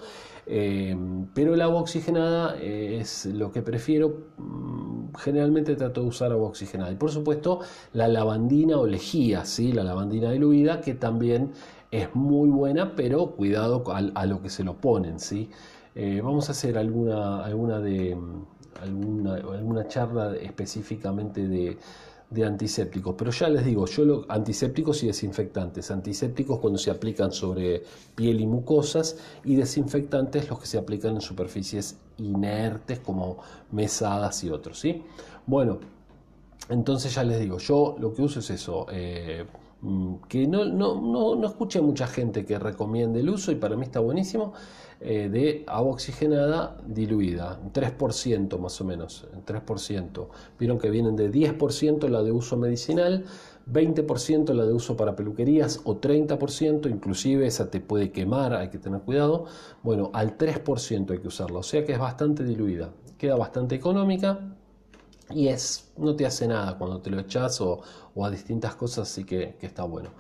Eh, 0.53 0.97
pero 1.33 1.55
el 1.55 1.63
agua 1.63 1.81
oxigenada 1.81 2.57
es 2.61 3.27
lo 3.27 3.53
que 3.53 3.63
prefiero. 3.63 4.17
Mm, 4.37 4.91
generalmente 5.17 5.77
trato 5.77 6.03
de 6.03 6.09
usar 6.09 6.33
agua 6.33 6.49
oxigenada. 6.49 6.91
Y 6.93 6.97
por 6.97 7.11
supuesto 7.11 7.61
la 7.93 8.09
lavandina 8.09 8.79
o 8.79 8.87
lejía, 8.87 9.45
¿sí? 9.45 9.73
la 9.73 9.85
lavandina 9.85 10.31
diluida, 10.31 10.81
que 10.81 10.95
también 10.95 11.53
es 11.91 12.15
muy 12.15 12.49
buena, 12.51 12.95
pero 12.95 13.33
cuidado 13.33 13.85
a, 13.93 14.27
lo 14.27 14.43
que 14.43 14.49
se 14.49 14.63
lo 14.65 14.77
ponen, 14.77 15.19
¿sí? 15.19 15.51
Eh, 15.97 16.21
vamos 16.23 16.49
a 16.49 16.53
hacer 16.53 16.79
alguna, 16.79 17.45
alguna, 17.45 17.81
de, 17.81 18.17
alguna, 18.81 19.35
alguna 19.35 19.89
charla 19.89 20.37
específicamente 20.37 21.49
de, 21.49 21.79
antisépticos, 22.45 23.15
pero 23.19 23.31
ya 23.31 23.49
les 23.49 23.65
digo, 23.65 23.87
yo 23.87 24.05
lo, 24.05 24.27
antisépticos 24.29 25.03
y 25.03 25.09
desinfectantes. 25.09 25.91
Antisépticos 25.91 26.59
cuando 26.61 26.79
se 26.79 26.91
aplican 26.91 27.33
sobre 27.33 27.83
piel 28.15 28.41
y 28.41 28.47
mucosas 28.47 29.17
y 29.45 29.57
desinfectantes 29.57 30.49
los 30.49 30.61
que 30.61 30.67
se 30.67 30.79
aplican 30.79 31.17
en 31.17 31.21
superficies 31.21 31.97
inertes 32.19 33.01
como 33.01 33.39
mesadas 33.73 34.45
y 34.45 34.51
otros, 34.51 34.79
¿sí? 34.79 35.03
Bueno, 35.47 35.79
entonces 36.69 37.15
ya 37.15 37.25
les 37.25 37.41
digo, 37.41 37.59
yo 37.59 37.97
lo 37.99 38.15
que 38.15 38.23
uso 38.23 38.41
es 38.41 38.51
eso. 38.51 38.87
Eh, 38.91 39.45
Mm, 39.83 40.17
que 40.29 40.47
no, 40.47 40.65
no, 40.67 41.01
no, 41.01 41.35
no 41.37 41.47
escuché 41.47 41.81
mucha 41.81 42.07
gente 42.07 42.45
que 42.45 42.59
recomiende 42.59 43.21
el 43.21 43.31
uso 43.31 43.51
y 43.51 43.55
para 43.55 43.77
mí 43.77 43.85
está 43.85 44.01
buenísimo, 44.01 44.53
eh, 45.03 45.31
de 45.31 45.65
agua 45.67 45.93
oxigenada 45.93 46.77
diluida, 46.87 47.59
3% 47.73 48.59
más 48.59 48.79
o 48.83 48.85
menos, 48.85 49.27
3%. 49.47 50.29
Vieron 50.59 50.79
que 50.79 50.91
vienen 50.91 51.17
de 51.17 51.33
10% 51.33 52.07
la 52.09 52.23
de 52.23 52.33
uso 52.33 52.59
medicinal, 52.59 53.25
20% 53.73 54.53
la 54.53 54.67
de 54.67 54.75
uso 54.75 54.99
para 54.99 55.17
peluquerías 55.17 55.81
o 55.85 55.99
30%, 55.99 56.91
inclusive 56.91 57.47
esa 57.47 57.71
te 57.71 57.81
puede 57.81 58.13
quemar, 58.13 58.53
hay 58.53 58.69
que 58.69 58.77
tener 58.77 59.01
cuidado. 59.01 59.47
Bueno, 59.83 60.11
al 60.13 60.37
3% 60.37 61.13
hay 61.13 61.19
que 61.19 61.29
usarla, 61.29 61.61
o 61.61 61.63
sea 61.63 61.83
que 61.83 61.93
es 61.93 61.99
bastante 61.99 62.45
diluida, 62.45 62.93
queda 63.17 63.37
bastante 63.37 63.77
económica 63.77 64.55
y 65.31 65.49
es, 65.49 65.93
no 65.97 66.15
te 66.15 66.27
hace 66.27 66.47
nada 66.47 66.77
cuando 66.77 67.01
te 67.01 67.09
lo 67.09 67.21
echas 67.21 67.59
o, 67.63 67.81
a 68.23 68.29
distintas 68.29 68.75
cosas, 68.75 69.11
así 69.11 69.25
que, 69.25 69.57
está 69.63 69.85
bueno. 69.85 70.11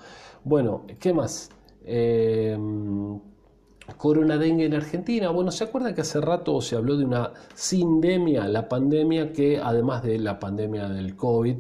Bueno, 0.42 0.87
¿qué 0.99 1.12
más? 1.12 1.50
Eh, 1.84 2.56
corona 3.97 4.38
dengue 4.38 4.66
en 4.66 4.75
Argentina. 4.75 5.30
Bueno, 5.30 5.50
¿se 5.50 5.64
acuerda 5.64 5.94
que 5.94 6.00
hace 6.02 6.20
rato 6.20 6.61
se 6.61 6.76
habló 6.76 6.97
de 6.97 7.04
una 7.04 7.32
sindemia, 7.54 8.47
la 8.49 8.68
pandemia 8.68 9.32
que 9.32 9.59
además 9.59 10.02
de 10.02 10.18
la 10.18 10.38
pandemia 10.38 10.88
del 10.88 11.16
COVID, 11.16 11.56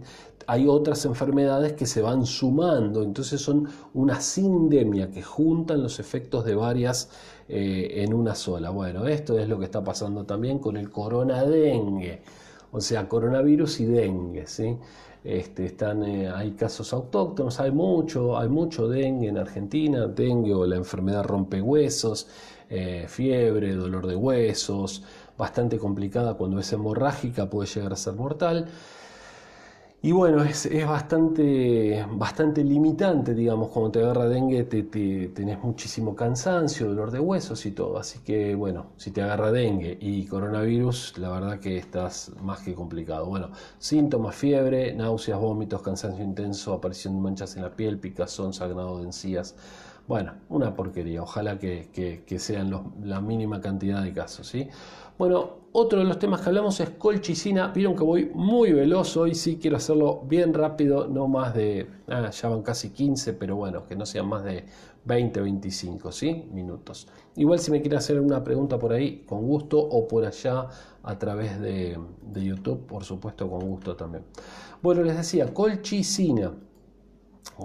hay 0.46 0.66
otras 0.66 1.04
enfermedades 1.04 1.74
que 1.74 1.86
se 1.86 2.02
van 2.02 2.26
sumando, 2.26 3.02
entonces 3.02 3.40
son 3.40 3.68
una 3.94 4.20
sindemia 4.20 5.10
que 5.10 5.22
juntan 5.22 5.82
los 5.82 6.00
efectos 6.00 6.44
de 6.44 6.54
varias 6.54 7.10
eh, 7.48 8.02
en 8.02 8.14
una 8.14 8.34
sola. 8.34 8.70
Bueno, 8.70 9.06
esto 9.06 9.38
es 9.38 9.48
lo 9.48 9.58
que 9.58 9.66
está 9.66 9.84
pasando 9.84 10.24
también 10.24 10.58
con 10.58 10.76
el 10.76 10.90
corona 10.90 11.44
dengue 11.44 12.22
o 12.72 12.80
sea, 12.80 13.08
coronavirus 13.08 13.80
y 13.80 13.84
dengue, 13.86 14.46
¿sí? 14.46 14.76
Este, 15.22 15.66
están, 15.66 16.02
eh, 16.04 16.30
hay 16.30 16.52
casos 16.52 16.92
autóctonos, 16.94 17.60
hay 17.60 17.70
mucho, 17.70 18.38
hay 18.38 18.48
mucho 18.48 18.88
dengue 18.88 19.28
en 19.28 19.36
Argentina, 19.36 20.06
dengue 20.06 20.54
o 20.54 20.66
la 20.66 20.76
enfermedad 20.76 21.24
rompehuesos, 21.24 22.26
eh, 22.70 23.04
fiebre, 23.06 23.74
dolor 23.74 24.06
de 24.06 24.16
huesos, 24.16 25.02
bastante 25.36 25.78
complicada 25.78 26.34
cuando 26.34 26.58
es 26.58 26.72
hemorrágica, 26.72 27.50
puede 27.50 27.68
llegar 27.68 27.92
a 27.92 27.96
ser 27.96 28.14
mortal. 28.14 28.66
Y 30.02 30.12
bueno, 30.12 30.42
es, 30.42 30.66
bastante, 30.86 32.06
bastante 32.12 32.64
limitante, 32.64 33.34
digamos, 33.34 33.68
cuando 33.68 33.90
te 33.90 33.98
agarra 34.02 34.28
dengue 34.28 34.64
te, 34.64 34.82
tenés 34.82 35.62
muchísimo 35.62 36.16
cansancio, 36.16 36.86
dolor 36.88 37.10
de 37.10 37.20
huesos 37.20 37.66
y 37.66 37.72
todo. 37.72 37.98
Así 37.98 38.20
que 38.20 38.54
bueno, 38.54 38.86
si 38.96 39.10
te 39.10 39.20
agarra 39.20 39.52
dengue 39.52 39.98
y 40.00 40.24
coronavirus, 40.24 41.18
la 41.18 41.28
verdad 41.28 41.60
que 41.60 41.76
estás 41.76 42.32
más 42.40 42.60
que 42.60 42.72
complicado. 42.74 43.26
Bueno, 43.26 43.50
síntomas, 43.78 44.34
fiebre, 44.36 44.94
náuseas, 44.94 45.38
vómitos, 45.38 45.82
cansancio 45.82 46.24
intenso, 46.24 46.72
aparición 46.72 47.16
de 47.16 47.20
manchas 47.20 47.56
en 47.56 47.62
la 47.62 47.70
piel, 47.70 47.98
picazón, 47.98 48.54
sangrado 48.54 49.00
de 49.00 49.04
encías. 49.04 49.54
Bueno, 50.08 50.32
una 50.48 50.74
porquería. 50.74 51.22
Ojalá 51.22 51.58
que, 51.58 52.24
sean 52.38 52.70
la 53.02 53.20
mínima 53.20 53.60
cantidad 53.60 54.02
de 54.02 54.12
casos, 54.14 54.46
¿sí? 54.48 54.68
Bueno, 55.20 55.50
otro 55.72 55.98
de 55.98 56.06
los 56.06 56.18
temas 56.18 56.40
que 56.40 56.48
hablamos 56.48 56.80
es 56.80 56.88
colchicina. 56.88 57.68
Vieron 57.68 57.94
que 57.94 58.02
voy 58.02 58.30
muy 58.32 58.72
veloz 58.72 59.18
hoy, 59.18 59.34
sí 59.34 59.58
quiero 59.60 59.76
hacerlo 59.76 60.22
bien 60.26 60.54
rápido, 60.54 61.08
no 61.08 61.28
más 61.28 61.52
de, 61.52 61.86
ah, 62.08 62.30
ya 62.30 62.48
van 62.48 62.62
casi 62.62 62.88
15, 62.88 63.34
pero 63.34 63.54
bueno, 63.54 63.84
que 63.84 63.94
no 63.96 64.06
sean 64.06 64.26
más 64.26 64.44
de 64.44 64.64
20, 65.04 65.42
25 65.42 66.10
¿sí? 66.10 66.48
minutos. 66.54 67.06
Igual 67.36 67.58
si 67.58 67.70
me 67.70 67.82
quiere 67.82 67.98
hacer 67.98 68.18
una 68.18 68.42
pregunta 68.42 68.78
por 68.78 68.94
ahí, 68.94 69.22
con 69.26 69.46
gusto, 69.46 69.78
o 69.78 70.08
por 70.08 70.24
allá 70.24 70.68
a 71.02 71.18
través 71.18 71.60
de, 71.60 71.98
de 72.22 72.42
YouTube, 72.42 72.86
por 72.86 73.04
supuesto, 73.04 73.46
con 73.46 73.60
gusto 73.68 73.94
también. 73.96 74.24
Bueno, 74.80 75.02
les 75.02 75.18
decía, 75.18 75.52
colchicina. 75.52 76.50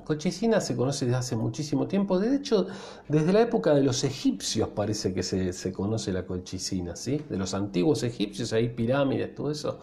Colchicina 0.03 0.60
se 0.62 0.75
conoce 0.75 1.05
desde 1.05 1.17
hace 1.17 1.36
muchísimo 1.36 1.88
tiempo. 1.88 2.20
De 2.20 2.36
hecho, 2.36 2.67
desde 3.08 3.32
la 3.34 3.41
época 3.41 3.74
de 3.74 3.84
los 3.84 4.03
egipcios 4.03 4.70
parece 4.70 5.13
que 5.13 5.24
se, 5.24 5.72
conoce 5.72 6.12
la 6.12 6.25
colchicina, 6.25 6.96
¿sí? 6.96 7.22
De 7.29 7.38
los 7.38 7.53
antiguos 7.53 8.03
egipcios, 8.03 8.53
hay 8.53 8.70
pirámides, 8.70 9.34
todo 9.36 9.51
eso. 9.51 9.79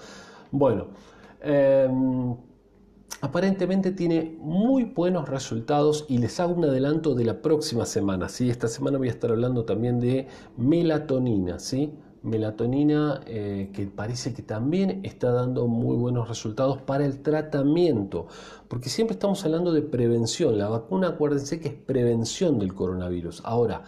Bueno, 0.51 0.89
em, 1.41 2.37
aparentemente 3.21 3.93
tiene 3.93 4.37
muy 4.41 4.85
buenos 4.85 5.29
resultados 5.29 6.05
y 6.09 6.19
les 6.19 6.39
hago 6.41 6.55
un 6.55 6.65
adelanto 6.65 7.15
de 7.15 7.25
la 7.25 7.41
próxima 7.41 7.87
semana, 7.87 8.29
¿sí? 8.29 8.51
Esta 8.51 8.69
semana 8.69 8.99
voy 8.99 9.09
a 9.09 9.13
estar 9.13 9.31
hablando 9.31 9.65
también 9.65 9.99
de 10.01 10.29
melatonina, 10.57 11.59
¿sí? 11.59 11.95
Melatonina 12.23 13.21
eh, 13.27 13.71
que 13.73 13.87
parece 13.87 14.33
que 14.33 14.43
también 14.43 15.01
está 15.03 15.33
dando 15.33 15.67
muy 15.67 15.97
buenos 15.97 16.29
resultados 16.29 16.79
para 16.79 17.05
el 17.05 17.21
tratamiento, 17.21 18.27
porque 18.69 18.89
siempre 18.89 19.15
estamos 19.15 19.45
hablando 19.45 19.73
de 19.73 19.83
prevención. 19.83 20.59
La 20.59 20.69
vacuna, 20.69 21.09
acuérdense 21.09 21.61
que 21.61 21.69
es 21.69 21.75
prevención 21.75 22.59
del 22.59 22.75
coronavirus. 22.75 23.43
Ahora, 23.45 23.83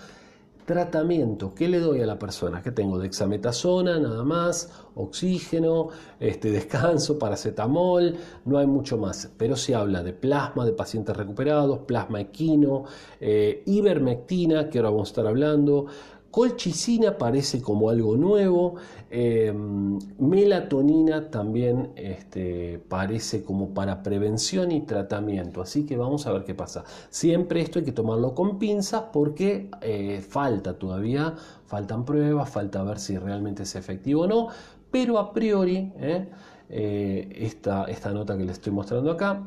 tratamiento, 0.64 1.54
¿qué 1.54 1.68
le 1.68 1.78
doy 1.78 2.00
a 2.00 2.06
la 2.06 2.18
persona? 2.18 2.62
¿Qué 2.62 2.72
tengo? 2.72 2.98
Dexametasona, 2.98 3.98
nada 3.98 4.24
más, 4.24 4.70
oxígeno, 4.94 5.88
este, 6.18 6.50
descanso, 6.50 7.18
paracetamol, 7.18 8.16
no 8.44 8.58
hay 8.58 8.66
mucho 8.66 8.96
más. 8.96 9.30
Pero 9.36 9.56
se 9.56 9.74
habla 9.74 10.02
de 10.02 10.12
plasma 10.12 10.64
de 10.64 10.72
pacientes 10.72 11.16
recuperados, 11.16 11.80
plasma 11.80 12.20
equino, 12.20 12.84
eh, 13.20 13.62
ivermectina, 13.66 14.70
que 14.70 14.78
ahora 14.78 14.90
vamos 14.90 15.08
a 15.08 15.10
estar 15.10 15.26
hablando, 15.26 15.86
Colchicina 16.34 17.16
parece 17.16 17.62
como 17.62 17.90
algo 17.90 18.16
nuevo, 18.16 18.74
em, 19.08 20.00
melatonina 20.18 21.30
también 21.30 21.92
este, 21.94 22.80
parece 22.88 23.44
como 23.44 23.72
para 23.72 24.02
prevención 24.02 24.72
y 24.72 24.80
tratamiento, 24.80 25.62
así 25.62 25.86
que 25.86 25.96
vamos 25.96 26.26
a 26.26 26.32
ver 26.32 26.42
qué 26.42 26.52
pasa. 26.52 26.82
Siempre 27.08 27.60
esto 27.60 27.78
hay 27.78 27.84
que 27.84 27.92
tomarlo 27.92 28.34
con 28.34 28.58
pinzas 28.58 29.04
porque 29.12 29.70
eh, 29.80 30.24
falta 30.28 30.76
todavía, 30.76 31.34
faltan 31.66 32.04
pruebas, 32.04 32.50
falta 32.50 32.82
ver 32.82 32.98
si 32.98 33.16
realmente 33.16 33.62
es 33.62 33.76
efectivo 33.76 34.22
o 34.22 34.26
no, 34.26 34.48
pero 34.90 35.20
a 35.20 35.32
priori 35.32 35.92
eh, 36.00 36.28
eh, 36.68 37.28
esta, 37.36 37.84
esta 37.84 38.10
nota 38.10 38.36
que 38.36 38.42
les 38.42 38.54
estoy 38.54 38.72
mostrando 38.72 39.12
acá 39.12 39.40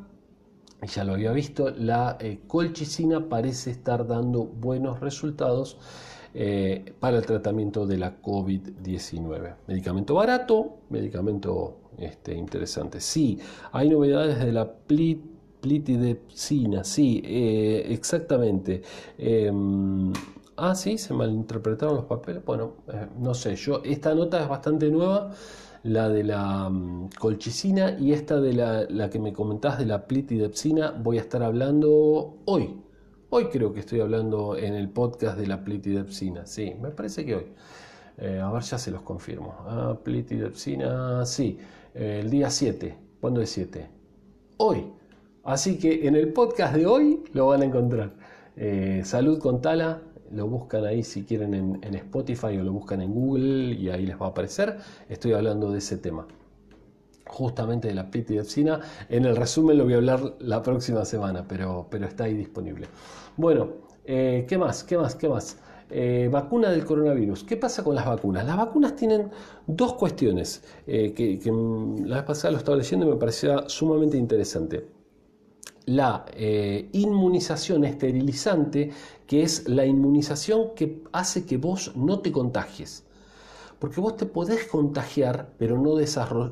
ya 0.83 1.03
lo 1.03 1.15
había 1.15 1.33
visto, 1.33 1.69
la 1.71 2.17
colchicina 2.47 3.27
parece 3.27 3.71
estar 3.71 4.07
dando 4.07 4.45
buenos 4.45 5.01
resultados 5.01 5.77
eh, 6.39 6.93
para 6.99 7.17
el 7.17 7.25
tratamiento 7.25 7.87
de 7.87 7.97
la 7.97 8.21
COVID-19. 8.21 9.55
Medicamento 9.67 10.13
barato, 10.13 10.77
medicamento 10.89 11.77
este, 11.97 12.35
interesante. 12.35 12.99
Sí, 13.01 13.39
hay 13.71 13.89
novedades 13.89 14.39
de 14.39 14.51
la 14.51 14.71
plitidepsina, 15.61 16.83
sí, 16.83 17.21
eh, 17.25 17.87
exactamente. 17.89 18.83
Em, 19.17 20.13
Ah, 20.59 20.73
sí, 20.73 20.97
se 20.97 21.13
malinterpretaron 21.13 21.95
los 21.95 22.05
papeles. 22.05 22.43
Bueno, 22.43 22.77
eh, 22.91 23.07
no 23.19 23.35
sé, 23.35 23.55
yo 23.55 23.81
esta 23.83 24.15
nota 24.15 24.41
es 24.41 24.49
bastante 24.49 24.89
nueva, 24.89 25.31
la 25.83 26.09
de 26.09 26.23
la 26.23 26.67
mm, 26.69 27.09
colchicina 27.19 27.95
y 27.99 28.11
esta 28.13 28.41
de 28.41 28.53
la, 28.53 29.09
que 29.11 29.19
me 29.19 29.33
comentás 29.33 29.77
de 29.77 29.85
la 29.85 30.07
plitidepsina 30.07 30.91
voy 30.91 31.19
a 31.19 31.21
estar 31.21 31.43
hablando 31.43 32.37
hoy. 32.45 32.75
Hoy 33.29 33.47
creo 33.47 33.73
que 33.73 33.81
estoy 33.81 33.99
hablando 33.99 34.55
en 34.55 34.73
el 34.73 34.87
podcast 34.87 35.37
de 35.37 35.47
la 35.47 35.61
plitidepsina, 35.61 36.45
sí, 36.45 36.73
me 36.81 36.91
parece 36.91 37.25
que 37.25 37.35
hoy. 37.35 37.45
Eh, 38.17 38.39
a 38.41 38.49
ver, 38.49 38.63
ya 38.63 38.77
se 38.77 38.89
los 38.89 39.01
confirmo. 39.01 39.53
Ah, 39.67 39.99
plitidepsina, 40.01 41.25
sí, 41.25 41.57
el 41.93 42.29
día 42.29 42.49
7. 42.49 42.95
¿Cuándo 43.19 43.41
es 43.41 43.49
7? 43.49 43.85
Hoy. 44.57 44.93
Así 45.43 45.77
que 45.77 46.07
en 46.07 46.15
el 46.15 46.31
podcast 46.31 46.73
de 46.73 46.85
hoy 46.85 47.23
lo 47.33 47.47
van 47.47 47.63
a 47.63 47.65
encontrar. 47.65 48.13
Eh, 48.55 49.01
Salud 49.03 49.39
con 49.39 49.61
Tala, 49.61 50.01
lo 50.31 50.47
buscan 50.47 50.85
ahí 50.85 51.03
si 51.03 51.23
quieren 51.23 51.53
en, 51.53 51.95
Spotify 51.95 52.57
o 52.57 52.63
lo 52.63 52.71
buscan 52.71 53.01
en 53.01 53.13
Google 53.13 53.73
y 53.73 53.89
ahí 53.89 54.05
les 54.05 54.19
va 54.21 54.27
a 54.27 54.29
aparecer. 54.29 54.77
Estoy 55.09 55.33
hablando 55.33 55.71
de 55.71 55.79
ese 55.79 55.97
tema, 55.97 56.27
justamente 57.27 57.87
de 57.87 57.93
la 57.93 58.09
pitidepsina. 58.09 58.79
En 59.09 59.25
el 59.25 59.35
resumen 59.35 59.77
lo 59.77 59.83
voy 59.83 59.93
a 59.93 59.97
hablar 59.97 60.35
la 60.39 60.61
próxima 60.61 61.05
semana, 61.05 61.45
pero, 61.47 61.87
pero 61.89 62.05
está 62.05 62.25
ahí 62.25 62.33
disponible. 62.33 62.87
Bueno, 63.35 63.69
eh, 64.05 64.45
¿qué 64.47 64.57
más? 64.57 64.83
¿Qué 64.83 64.97
más? 64.97 65.15
¿Qué 65.15 65.29
más? 65.29 65.57
Eh, 65.89 66.29
vacuna 66.31 66.69
del 66.69 66.83
coronavirus. 66.83 67.43
¿Qué 67.43 67.57
pasa 67.57 67.83
con 67.83 67.95
las 67.95 68.05
vacunas? 68.05 68.45
Las 68.45 68.57
vacunas 68.57 68.95
tienen 68.95 69.29
dos 69.65 69.93
cuestiones 69.93 70.63
que, 70.85 71.13
que, 71.13 71.51
la 72.05 72.17
vez 72.17 72.25
pasada 72.25 72.51
lo 72.51 72.57
estaba 72.57 72.77
leyendo 72.77 73.05
y 73.05 73.09
me 73.09 73.15
parecía 73.15 73.63
sumamente 73.67 74.17
interesante 74.17 74.97
la 75.87 76.25
eh, 76.33 76.89
inmunización 76.91 77.85
esterilizante, 77.85 78.91
que 79.25 79.41
es 79.41 79.67
la 79.69 79.85
inmunización 79.85 80.75
que 80.75 81.01
hace 81.13 81.45
que 81.45 81.57
vos 81.57 81.93
no 81.95 82.19
te 82.19 82.31
contagies. 82.31 83.05
Porque 83.79 84.01
vos 84.01 84.17
te 84.17 84.25
podés 84.25 84.65
contagiar, 84.65 85.53
pero 85.57 85.77
no, 85.77 85.95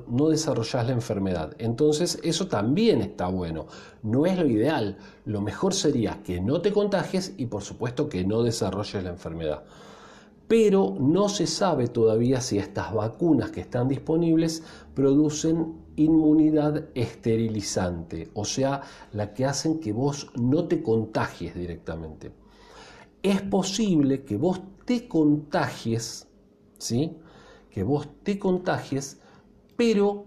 no 0.07 0.29
desarrollás 0.29 0.85
la 0.85 0.91
enfermedad. 0.93 1.55
Entonces 1.57 2.19
eso 2.23 2.47
también 2.47 3.01
está 3.01 3.27
bueno. 3.27 3.65
No 4.03 4.25
es 4.25 4.37
lo 4.37 4.47
ideal. 4.47 4.97
Lo 5.25 5.41
mejor 5.41 5.73
sería 5.73 6.21
que 6.23 6.39
no 6.39 6.61
te 6.61 6.71
contagies 6.71 7.33
y 7.37 7.47
por 7.47 7.63
supuesto 7.63 8.09
que 8.09 8.23
no 8.23 8.43
desarrolles 8.43 9.03
la 9.03 9.09
enfermedad 9.09 9.63
pero 10.47 10.95
no 10.99 11.27
se 11.27 11.47
sabe 11.47 11.87
todavía 11.87 12.39
si 12.39 12.59
estas 12.59 12.93
vacunas 12.93 13.49
que 13.49 13.61
están 13.61 13.87
disponibles 13.87 14.63
producen 14.93 15.73
inmunidad 15.95 16.89
esterilizante, 16.93 18.29
o 18.33 18.45
sea, 18.45 18.81
la 19.13 19.33
que 19.33 19.45
hacen 19.45 19.79
que 19.79 19.93
vos 19.93 20.29
no 20.35 20.65
te 20.65 20.83
contagies 20.83 21.55
directamente. 21.55 22.31
Es 23.23 23.41
posible 23.41 24.23
que 24.23 24.37
vos 24.37 24.61
te 24.85 25.07
contagies, 25.07 26.27
¿sí? 26.77 27.17
Que 27.69 27.83
vos 27.83 28.07
te 28.23 28.39
contagies, 28.39 29.19
pero 29.75 30.25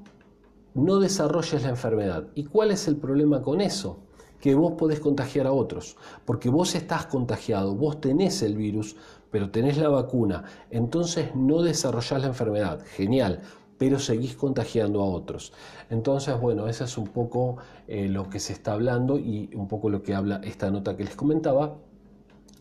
no 0.75 0.99
desarrolles 0.99 1.63
la 1.63 1.71
enfermedad. 1.71 2.29
¿Y 2.35 2.45
cuál 2.45 2.71
es 2.71 2.89
el 2.89 2.97
problema 2.97 3.43
con 3.43 3.61
eso? 3.61 4.01
Que 4.41 4.55
vos 4.55 4.73
podés 4.73 5.01
contagiar 5.01 5.47
a 5.47 5.53
otros, 5.53 5.97
porque 6.25 6.49
vos 6.49 6.75
estás 6.75 7.07
contagiado, 7.07 7.75
vos 7.75 8.01
tenés 8.01 8.43
el 8.43 8.57
virus, 8.57 8.97
pero 9.31 9.51
tenés 9.51 9.79
la 9.79 9.89
vacuna, 9.89 10.45
entonces 10.71 11.35
no 11.35 11.63
desarrollás 11.63 12.21
la 12.21 12.29
enfermedad. 12.29 12.85
Genial, 12.97 13.43
pero 13.79 13.99
seguís 13.99 14.37
contagiando 14.37 15.01
a 15.03 15.07
otros. 15.07 15.53
Entonces, 15.91 16.39
bueno, 16.41 16.69
eso 16.69 16.85
es 16.85 16.99
un 16.99 17.09
poco 17.09 17.57
eh, 17.87 18.09
lo 18.09 18.29
que 18.29 18.41
se 18.41 18.53
está 18.53 18.73
hablando 18.73 19.19
y 19.19 19.51
un 19.55 19.69
poco 19.69 19.89
lo 19.89 20.03
que 20.03 20.15
habla 20.15 20.41
esta 20.45 20.71
nota 20.71 20.97
que 20.97 21.05
les 21.05 21.17
comentaba, 21.17 21.77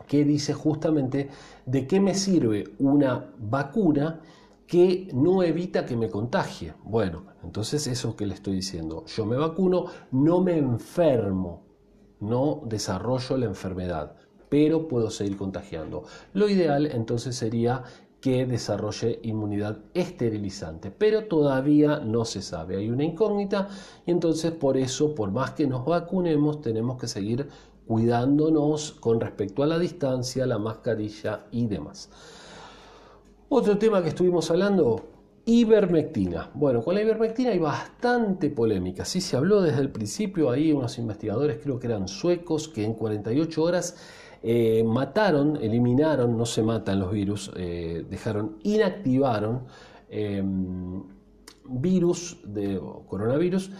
que 0.07 0.23
dice 0.23 0.53
justamente 0.53 1.29
de 1.65 1.85
qué 1.85 1.99
me 1.99 2.15
sirve 2.15 2.63
una 2.79 3.33
vacuna 3.37 4.21
que 4.65 5.09
no 5.13 5.43
evita 5.43 5.85
que 5.85 5.95
me 5.95 6.09
contagie. 6.09 6.73
Bueno, 6.83 7.23
entonces 7.43 7.87
eso 7.87 8.15
que 8.15 8.25
le 8.25 8.33
estoy 8.33 8.55
diciendo, 8.55 9.05
yo 9.05 9.25
me 9.25 9.37
vacuno, 9.37 9.85
no 10.11 10.41
me 10.41 10.57
enfermo, 10.57 11.63
no 12.19 12.61
desarrollo 12.65 13.37
la 13.37 13.45
enfermedad, 13.45 14.15
pero 14.49 14.87
puedo 14.87 15.09
seguir 15.09 15.37
contagiando. 15.37 16.03
Lo 16.33 16.49
ideal 16.49 16.85
entonces 16.87 17.35
sería 17.35 17.83
que 18.19 18.45
desarrolle 18.45 19.19
inmunidad 19.23 19.77
esterilizante, 19.93 20.91
pero 20.91 21.25
todavía 21.25 21.99
no 21.99 22.25
se 22.25 22.41
sabe, 22.41 22.77
hay 22.77 22.89
una 22.89 23.03
incógnita 23.03 23.69
y 24.05 24.11
entonces 24.11 24.51
por 24.51 24.75
eso, 24.75 25.13
por 25.13 25.31
más 25.31 25.51
que 25.51 25.67
nos 25.67 25.85
vacunemos, 25.85 26.61
tenemos 26.61 26.97
que 26.97 27.07
seguir 27.07 27.47
cuidándonos 27.87 28.91
con 28.91 29.19
respecto 29.19 29.63
a 29.63 29.67
la 29.67 29.79
distancia, 29.79 30.45
la 30.45 30.57
mascarilla 30.57 31.45
y 31.51 31.65
demás. 31.67 32.09
Otro 33.49 33.77
tema 33.77 34.03
que 34.03 34.09
estuvimos 34.09 34.51
hablando, 34.51 35.05
ivermectina. 35.45 36.51
Bueno, 36.53 36.83
con 36.83 36.95
la 36.95 37.01
ivermectina 37.01 37.51
hay 37.51 37.59
bastante 37.59 38.49
polémica. 38.49 39.05
Sí 39.05 39.21
se 39.21 39.37
habló 39.37 39.61
desde 39.61 39.79
el 39.79 39.89
principio, 39.89 40.51
ahí 40.51 40.73
unos 40.73 40.97
investigadores, 40.97 41.59
creo 41.63 41.79
que 41.79 41.87
eran 41.87 42.09
suecos, 42.09 42.67
que 42.67 42.83
en 42.83 42.93
48 42.93 43.63
horas 43.63 43.95
eh, 44.43 44.83
mataron, 44.85 45.55
eliminaron, 45.55 46.37
no 46.37 46.45
se 46.45 46.61
matan 46.61 46.99
los 46.99 47.11
virus, 47.11 47.51
eh, 47.55 48.05
dejaron, 48.09 48.57
inactivaron 48.63 49.61
em, 50.09 51.03
virus 51.69 52.37
de 52.43 52.79
coronavirus, 53.07 53.71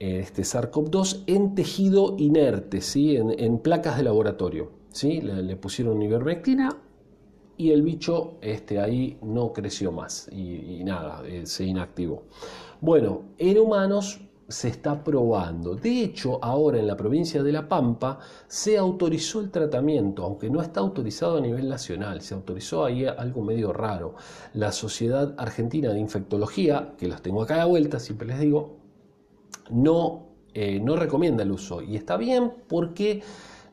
este 0.00 0.42
SARS-CoV-2 0.42 1.24
en 1.26 1.54
tejido 1.54 2.16
inerte, 2.18 2.80
¿sí? 2.80 3.16
en, 3.16 3.58
placas 3.58 3.98
de 3.98 4.02
laboratorio. 4.02 4.70
¿sí? 4.90 5.20
Le, 5.20 5.56
pusieron 5.56 6.00
ivermectina 6.00 6.74
y 7.58 7.70
el 7.70 7.82
bicho 7.82 8.38
este, 8.40 8.80
ahí 8.80 9.18
no 9.22 9.52
creció 9.52 9.92
más 9.92 10.28
y, 10.32 10.82
nada, 10.84 11.22
eh, 11.26 11.44
se 11.44 11.64
inactivó. 11.64 12.22
Bueno, 12.80 13.24
en 13.36 13.58
humanos 13.58 14.22
se 14.48 14.68
está 14.68 15.04
probando. 15.04 15.76
De 15.76 16.02
hecho, 16.02 16.42
ahora 16.42 16.78
en 16.78 16.86
la 16.86 16.96
provincia 16.96 17.42
de 17.42 17.52
La 17.52 17.68
Pampa 17.68 18.18
se 18.48 18.78
autorizó 18.78 19.40
el 19.40 19.50
tratamiento, 19.50 20.24
aunque 20.24 20.48
no 20.48 20.62
está 20.62 20.80
autorizado 20.80 21.36
a 21.36 21.40
nivel 21.40 21.68
nacional, 21.68 22.22
se 22.22 22.34
autorizó 22.34 22.86
ahí 22.86 23.04
algo 23.04 23.42
medio 23.42 23.72
raro. 23.72 24.14
La 24.54 24.72
Sociedad 24.72 25.34
Argentina 25.36 25.92
de 25.92 26.00
Infectología, 26.00 26.94
que 26.98 27.06
los 27.06 27.20
tengo 27.22 27.42
acá 27.42 27.54
a 27.54 27.58
la 27.58 27.66
vuelta, 27.66 28.00
siempre 28.00 28.26
les 28.26 28.40
digo, 28.40 28.79
no, 29.70 30.26
eh, 30.54 30.80
no 30.80 30.96
recomienda 30.96 31.42
el 31.42 31.52
uso. 31.52 31.82
Y 31.82 31.96
está 31.96 32.16
bien 32.16 32.52
porque 32.68 33.22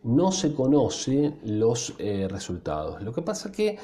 no 0.03 0.31
se 0.31 0.53
conocen 0.53 1.39
los 1.43 1.93
eh, 1.97 2.27
resultados. 2.29 3.01
Lo 3.01 3.13
que 3.13 3.21
pasa 3.21 3.51
que 3.51 3.77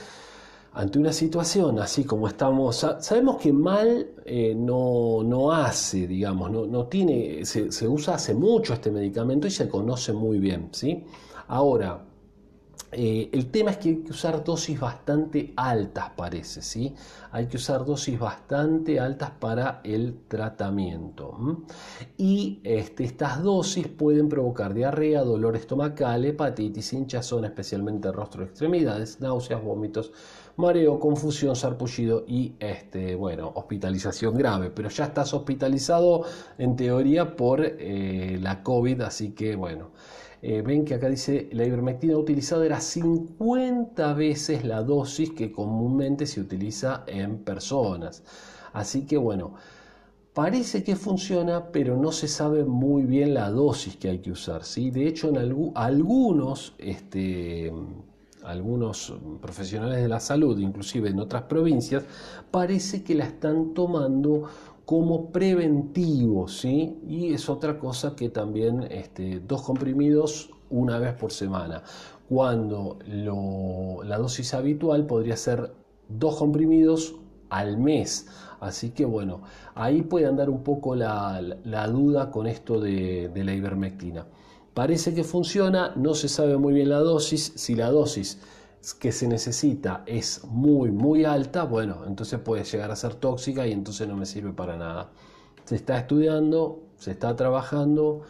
ante 0.74 0.98
una 0.98 1.14
situación 1.14 1.80
así 1.80 2.04
como 2.04 2.28
estamos, 2.28 2.86
sabemos 3.00 3.38
que 3.38 3.54
mal 3.54 4.08
eh, 4.26 4.56
no, 4.56 5.52
hace, 5.52 6.08
digamos, 6.08 6.50
no, 6.52 6.86
tiene, 6.88 7.46
se, 7.46 7.72
se, 7.72 7.88
usa 7.88 8.16
hace 8.16 8.34
mucho 8.34 8.74
este 8.74 8.90
medicamento 8.90 9.46
y 9.46 9.52
se 9.52 9.70
conoce 9.70 10.14
muy 10.14 10.40
bien, 10.40 10.70
¿sí? 10.72 11.04
Ahora, 11.48 12.02
eh, 12.96 13.30
el 13.32 13.52
tema 13.52 13.72
es 13.72 13.78
que 13.78 13.90
hay 13.90 13.96
que 13.98 14.12
usar 14.12 14.44
dosis 14.44 14.80
bastante 14.80 15.54
altas, 15.56 16.12
parece, 16.16 16.62
¿sí? 16.62 16.94
Hay 17.32 17.48
que 17.48 17.58
usar 17.58 17.86
dosis 17.86 18.18
bastante 18.20 19.00
altas 19.00 19.32
para 19.32 19.82
el 19.84 20.20
tratamiento. 20.28 21.66
Y 22.18 22.62
este, 22.64 23.04
estas 23.04 23.42
dosis 23.44 23.88
pueden 23.88 24.30
provocar 24.30 24.74
diarrea, 24.74 25.22
dolor 25.24 25.56
estomacal, 25.56 26.26
hepatitis, 26.26 26.94
hinchazón, 26.94 27.46
especialmente 27.46 28.12
rostro 28.12 28.44
extremidades, 28.44 29.20
náuseas, 29.20 29.64
vómitos, 29.64 30.12
mareo, 30.58 31.00
confusión, 31.00 31.56
sarpullido 31.56 32.24
y, 32.28 32.54
este, 32.60 33.16
bueno, 33.16 33.52
hospitalización 33.56 34.36
grave. 34.36 34.70
Pero 34.70 34.90
ya 34.90 35.06
estás 35.06 35.34
hospitalizado 35.34 36.26
en 36.58 36.76
teoría 36.76 37.36
por 37.36 37.62
eh, 37.64 38.38
la 38.42 38.64
COVID, 38.64 39.02
así 39.02 39.32
que, 39.32 39.56
bueno. 39.56 39.92
Eh, 40.46 40.62
ven 40.62 40.84
que 40.84 40.96
acá 40.96 41.08
dice 41.08 41.48
la 41.54 41.66
ivermectina 41.66 42.18
utilizada 42.18 42.66
era 42.66 42.82
50 42.82 44.14
veces 44.14 44.66
la 44.66 44.84
dosis 44.84 45.32
que 45.32 45.54
comúnmente 45.54 46.26
se 46.26 46.42
utiliza 46.42 47.06
en 47.08 47.38
personas. 47.38 48.24
Así 48.74 49.06
que 49.06 49.16
bueno, 49.16 49.54
parece 50.34 50.84
que 50.84 50.98
funciona, 50.98 51.72
pero 51.72 51.96
no 51.96 52.12
se 52.12 52.28
sabe 52.28 52.66
muy 52.66 53.04
bien 53.04 53.34
la 53.34 53.50
dosis 53.52 53.96
que 53.96 54.10
hay 54.10 54.20
que 54.20 54.32
usar. 54.32 54.66
¿sí? 54.66 54.92
De 54.92 55.08
hecho, 55.08 55.30
en 55.30 55.38
algunos, 55.76 56.74
este, 56.78 57.72
algunos 58.44 59.14
profesionales 59.42 60.02
de 60.02 60.10
la 60.10 60.20
salud, 60.20 60.60
inclusive 60.60 61.10
en 61.10 61.22
otras 61.22 61.44
provincias, 61.44 62.04
parece 62.52 63.02
que 63.02 63.16
la 63.16 63.24
están 63.24 63.74
tomando 63.74 64.50
como 64.86 65.32
preventivo, 65.32 66.48
¿sí? 66.48 67.00
Y 67.08 67.34
es 67.34 67.50
otra 67.50 67.80
cosa 67.80 68.16
que 68.16 68.30
también 68.30 68.84
este, 68.92 69.40
dos 69.40 69.62
comprimidos 69.62 70.50
una 70.70 71.00
vez 71.00 71.14
por 71.14 71.32
semana, 71.32 71.84
cuando 72.28 72.98
la 73.06 74.18
dosis 74.18 74.54
habitual 74.54 75.06
podría 75.06 75.38
ser 75.38 75.72
dos 76.10 76.36
comprimidos 76.36 77.16
al 77.50 77.78
mes. 77.78 78.28
Así 78.60 78.90
que 78.90 79.06
bueno, 79.06 79.42
ahí 79.76 80.02
puede 80.02 80.26
andar 80.26 80.50
un 80.50 80.64
poco 80.64 80.96
la, 80.96 81.42
duda 81.92 82.32
con 82.32 82.48
esto 82.48 82.80
de, 82.80 83.32
la 83.36 83.54
ivermectina. 83.54 84.26
Parece 84.74 85.14
que 85.14 85.24
funciona, 85.24 85.94
no 85.96 86.16
se 86.16 86.28
sabe 86.28 86.58
muy 86.58 86.74
bien 86.74 86.90
la 86.90 87.00
dosis, 87.00 87.54
si 87.56 87.76
la 87.76 87.92
dosis 87.92 88.40
que 88.92 89.14
se 89.14 89.30
necesita 89.30 90.04
es 90.06 90.44
muy, 90.44 90.92
muy 90.92 91.24
alta, 91.24 91.64
bueno, 91.64 92.04
entonces 92.06 92.40
puede 92.40 92.66
llegar 92.66 92.92
a 92.92 92.98
ser 92.98 93.16
tóxica 93.16 93.66
y 93.66 93.72
entonces 93.72 94.06
no 94.06 94.18
me 94.18 94.26
sirve 94.26 94.52
para 94.52 94.76
nada. 94.76 95.12
Se 95.64 95.76
está 95.76 95.98
estudiando, 95.98 96.82
se 96.98 97.12
está 97.12 97.34
trabajando, 97.38 98.24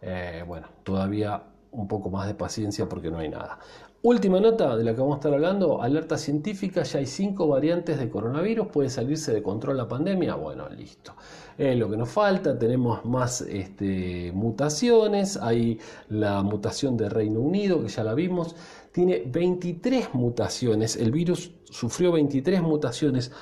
eh, 0.00 0.44
bueno, 0.46 0.68
todavía 0.84 1.42
un 1.72 1.86
poco 1.86 2.08
más 2.08 2.26
de 2.26 2.34
paciencia 2.34 2.88
porque 2.88 3.10
no 3.10 3.18
hay 3.18 3.28
nada. 3.28 3.58
Última 4.00 4.38
nota 4.38 4.76
de 4.76 4.84
la 4.84 4.94
que 4.94 5.00
vamos 5.00 5.16
a 5.16 5.18
estar 5.18 5.34
hablando, 5.34 5.82
alerta 5.82 6.16
científica, 6.16 6.84
ya 6.84 7.00
hay 7.00 7.06
cinco 7.06 7.48
variantes 7.48 7.98
de 7.98 8.08
coronavirus, 8.08 8.68
puede 8.68 8.90
salirse 8.90 9.34
de 9.34 9.42
control 9.42 9.76
la 9.76 9.88
pandemia, 9.88 10.36
bueno, 10.36 10.68
listo. 10.68 11.14
Lo 11.58 11.90
que 11.90 11.96
nos 11.96 12.08
falta, 12.08 12.56
tenemos 12.56 13.04
más 13.04 13.40
este, 13.40 14.30
mutaciones, 14.32 15.36
hay 15.36 15.80
la 16.08 16.44
mutación 16.44 16.96
de 16.96 17.08
Reino 17.08 17.40
Unido, 17.40 17.82
que 17.82 17.88
ya 17.88 18.04
la 18.04 18.14
vimos, 18.14 18.54
tiene 18.92 19.22
23 19.26 20.14
mutaciones, 20.14 20.96
el 20.96 21.10
virus 21.10 21.52
sufrió 21.64 22.12
23 22.12 22.62
mutaciones, 22.62 23.32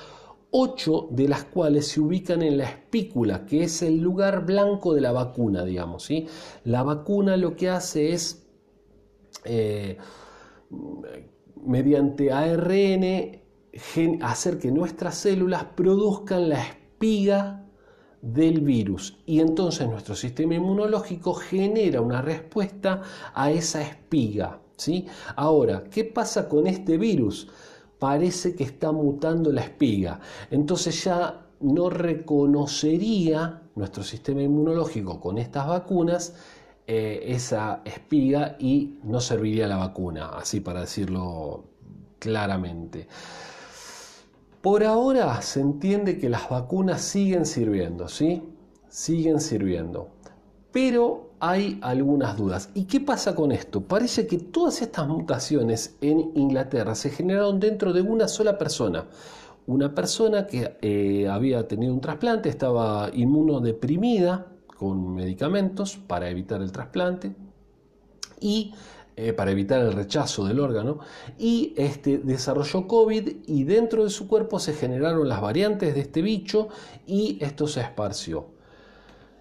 8 0.51 1.09
de 1.11 1.27
las 1.27 1.43
cuales 1.45 1.87
se 1.87 1.99
ubican 1.99 2.41
en 2.41 2.57
la 2.57 2.65
espícula, 2.65 3.45
que 3.45 3.63
es 3.63 3.81
el 3.81 3.99
lugar 3.99 4.45
blanco 4.45 4.93
de 4.93 5.01
la 5.01 5.11
vacuna, 5.11 5.65
digamos. 5.65 6.03
¿sí? 6.03 6.27
La 6.63 6.83
vacuna 6.83 7.37
lo 7.37 7.55
que 7.55 7.69
hace 7.69 8.13
es... 8.13 8.47
Eh, 9.45 9.97
mediante 11.63 12.31
ARN 12.31 13.41
hacer 14.21 14.57
que 14.57 14.71
nuestras 14.71 15.15
células 15.15 15.65
produzcan 15.75 16.49
la 16.49 16.61
espiga 16.63 17.65
del 18.21 18.61
virus 18.61 19.19
y 19.25 19.39
entonces 19.39 19.87
nuestro 19.87 20.15
sistema 20.15 20.55
inmunológico 20.55 21.33
genera 21.33 22.01
una 22.01 22.21
respuesta 22.21 23.01
a 23.33 23.51
esa 23.51 23.81
espiga. 23.81 24.61
¿Sí? 24.77 25.05
Ahora, 25.35 25.83
¿qué 25.91 26.05
pasa 26.05 26.47
con 26.47 26.67
este 26.67 26.97
virus? 26.97 27.49
Parece 27.99 28.55
que 28.55 28.63
está 28.63 28.91
mutando 28.91 29.51
la 29.51 29.61
espiga. 29.61 30.19
Entonces 30.51 31.03
ya 31.03 31.47
no 31.59 31.89
reconocería 31.89 33.63
nuestro 33.75 34.03
sistema 34.03 34.41
inmunológico 34.41 35.19
con 35.19 35.37
estas 35.37 35.67
vacunas 35.67 36.35
eh, 36.85 37.33
esa 37.33 37.81
espiga 37.83 38.55
y 38.59 38.99
no 39.03 39.19
serviría 39.19 39.67
la 39.67 39.75
vacuna, 39.77 40.29
así 40.29 40.61
para 40.61 40.81
decirlo 40.81 41.65
claramente. 42.19 43.07
Por 44.61 44.83
ahora 44.83 45.41
se 45.41 45.59
entiende 45.59 46.17
que 46.17 46.29
las 46.29 46.49
vacunas 46.49 47.01
siguen 47.01 47.45
sirviendo, 47.45 48.07
¿sí? 48.07 48.43
Siguen 48.89 49.41
sirviendo. 49.41 50.09
Pero 50.71 51.26
hay 51.39 51.79
algunas 51.81 52.37
dudas. 52.37 52.69
¿Y 52.73 52.85
qué 52.85 52.99
pasa 52.99 53.35
con 53.35 53.51
esto? 53.51 53.81
Parece 53.81 54.27
que 54.27 54.37
todas 54.37 54.81
estas 54.81 55.07
mutaciones 55.07 55.95
en 56.01 56.31
Inglaterra 56.35 56.95
se 56.95 57.09
generaron 57.09 57.59
dentro 57.59 57.93
de 57.93 58.01
una 58.01 58.27
sola 58.27 58.57
persona. 58.57 59.05
Una 59.67 59.93
persona 59.93 60.47
que 60.47 60.77
eh, 60.81 61.27
había 61.27 61.67
tenido 61.67 61.93
un 61.93 62.01
trasplante, 62.01 62.49
estaba 62.49 63.09
inmunodeprimida, 63.13 64.47
con 64.77 65.15
medicamentos 65.15 65.97
para 65.97 66.29
evitar 66.29 66.61
el 66.61 66.71
trasplante 66.71 67.35
y 68.39 68.73
eh, 69.15 69.33
para 69.33 69.49
evitar 69.49 69.81
el 69.81 69.93
rechazo 69.93 70.45
del 70.45 70.59
órgano 70.59 70.99
y 71.39 71.73
este, 71.75 72.19
desarrolló 72.19 72.87
COVID 72.87 73.27
y 73.47 73.63
dentro 73.63 74.03
de 74.03 74.11
su 74.11 74.27
cuerpo 74.27 74.59
se 74.59 74.73
generaron 74.73 75.27
las 75.27 75.41
variantes 75.41 75.95
de 75.95 76.01
este 76.01 76.21
bicho 76.21 76.69
y 77.07 77.39
esto 77.41 77.67
se 77.67 77.81
esparció. 77.81 78.56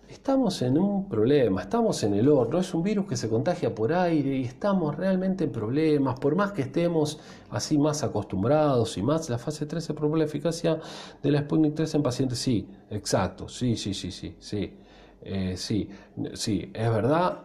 Estamos 0.09 0.63
en 0.63 0.79
un 0.79 1.09
problema, 1.09 1.63
estamos 1.63 2.03
en 2.03 2.15
el 2.15 2.29
horno, 2.29 2.59
es 2.59 2.73
un 2.75 2.83
virus 2.83 3.07
que 3.07 3.17
se 3.17 3.29
contagia 3.29 3.75
por 3.75 3.93
aire 3.93 4.37
y 4.37 4.45
estamos 4.45 4.97
realmente 4.97 5.45
en 5.45 5.53
problemas, 5.53 6.19
por 6.21 6.37
más 6.37 6.53
que 6.53 6.63
estemos 6.63 7.19
así 7.51 7.77
más 7.77 8.03
acostumbrados 8.03 8.97
y 8.99 9.03
más, 9.03 9.29
la 9.29 9.39
fase 9.39 9.67
3 9.67 9.83
se 9.83 9.95
probó 9.95 10.17
la 10.17 10.25
eficacia 10.25 10.79
de 11.23 11.31
la 11.31 11.41
Sputnik 11.41 11.75
3 11.75 11.95
en 11.97 12.03
pacientes, 12.03 12.39
sí, 12.39 12.69
exacto, 12.91 13.49
sí, 13.49 13.77
sí, 13.77 13.95
sí, 13.95 14.11
sí, 14.11 14.37
sí. 14.39 14.75
Eh, 15.23 15.57
sí, 15.57 15.89
sí, 16.35 16.71
es 16.73 16.91
verdad. 16.91 17.43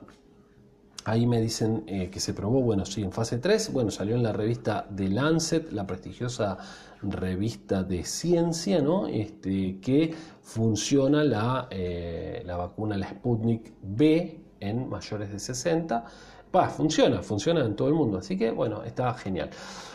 Ahí 1.03 1.25
me 1.25 1.41
dicen 1.41 1.83
eh, 1.87 2.11
que 2.11 2.19
se 2.19 2.35
probó, 2.35 2.61
bueno, 2.61 2.85
sí, 2.85 3.01
en 3.01 3.11
fase 3.11 3.39
3, 3.39 3.73
bueno, 3.73 3.89
salió 3.89 4.15
en 4.15 4.21
la 4.21 4.33
revista 4.33 4.87
The 4.95 5.09
Lancet, 5.09 5.71
la 5.71 5.87
prestigiosa 5.87 6.59
revista 7.01 7.81
de 7.83 8.03
ciencia, 8.03 8.81
¿no? 8.81 9.07
Este, 9.07 9.79
que 9.79 10.13
funciona 10.53 11.23
la, 11.23 11.67
eh, 11.71 12.43
la 12.45 12.57
vacuna, 12.57 12.97
la 12.97 13.09
Sputnik 13.09 13.73
B 13.81 14.41
en 14.59 14.89
mayores 14.89 15.31
de 15.31 15.39
60. 15.39 16.03
Va, 16.53 16.67
funciona, 16.67 17.21
funciona 17.21 17.61
en 17.61 17.75
todo 17.75 17.87
el 17.87 17.93
mundo, 17.93 18.17
así 18.17 18.37
que 18.37 18.51
bueno, 18.51 18.83
está 18.83 19.13
genial. 19.13 19.49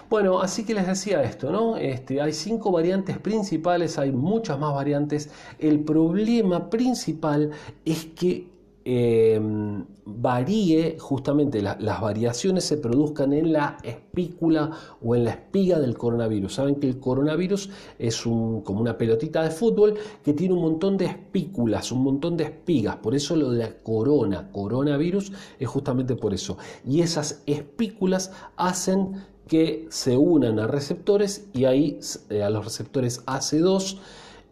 Bueno, 0.09 0.41
así 0.41 0.65
que 0.65 0.73
les 0.73 0.87
decía 0.87 1.23
esto, 1.23 1.51
¿no? 1.51 1.77
Este, 1.77 2.23
hay 2.23 2.33
cinco 2.33 2.73
variantes 2.73 3.19
principales, 3.19 3.99
hay 3.99 4.13
muchas 4.13 4.59
más 4.59 4.73
variantes. 4.73 5.31
El 5.59 5.81
problema 5.81 6.71
principal 6.71 7.51
es 7.85 8.07
que 8.07 8.56
em, 8.89 9.85
varíe, 10.05 10.97
justamente 11.01 11.61
las 11.61 12.01
variaciones 12.01 12.63
se 12.63 12.77
produzcan 12.77 13.33
en 13.33 13.53
la 13.53 13.79
espícula 13.83 14.71
o 15.03 15.17
en 15.17 15.25
la 15.25 15.33
espiga 15.33 15.81
del 15.81 15.99
coronavirus. 15.99 16.55
Saben 16.55 16.77
que 16.77 16.89
el 16.89 17.01
coronavirus 17.01 17.69
es 17.99 18.25
un, 18.25 18.61
como 18.61 18.81
una 18.81 18.97
pelotita 18.97 19.43
de 19.43 19.51
fútbol 19.51 19.95
que 20.25 20.35
tiene 20.35 20.55
un 20.55 20.63
montón 20.63 20.97
de 20.97 21.07
espículas, 21.07 21.91
un 21.91 22.05
montón 22.05 22.37
de 22.37 22.45
espigas. 22.45 22.95
Por 22.97 23.17
eso 23.17 23.35
lo 23.35 23.51
de 23.51 23.59
la 23.59 23.73
corona, 23.83 24.53
coronavirus, 24.53 25.33
es 25.59 25.69
justamente 25.69 26.15
por 26.15 26.33
eso. 26.33 26.57
Y 26.87 27.01
esas 27.01 27.43
espículas 27.47 28.31
hacen 28.57 29.17
que 29.49 29.87
se 29.91 30.17
unan 30.17 30.61
a 30.61 30.69
receptores 30.69 31.49
y 31.53 31.65
ahí 31.65 31.99
eh, 32.31 32.45
a 32.45 32.51
los 32.51 32.65
receptores 32.65 33.27
AC2 33.27 33.99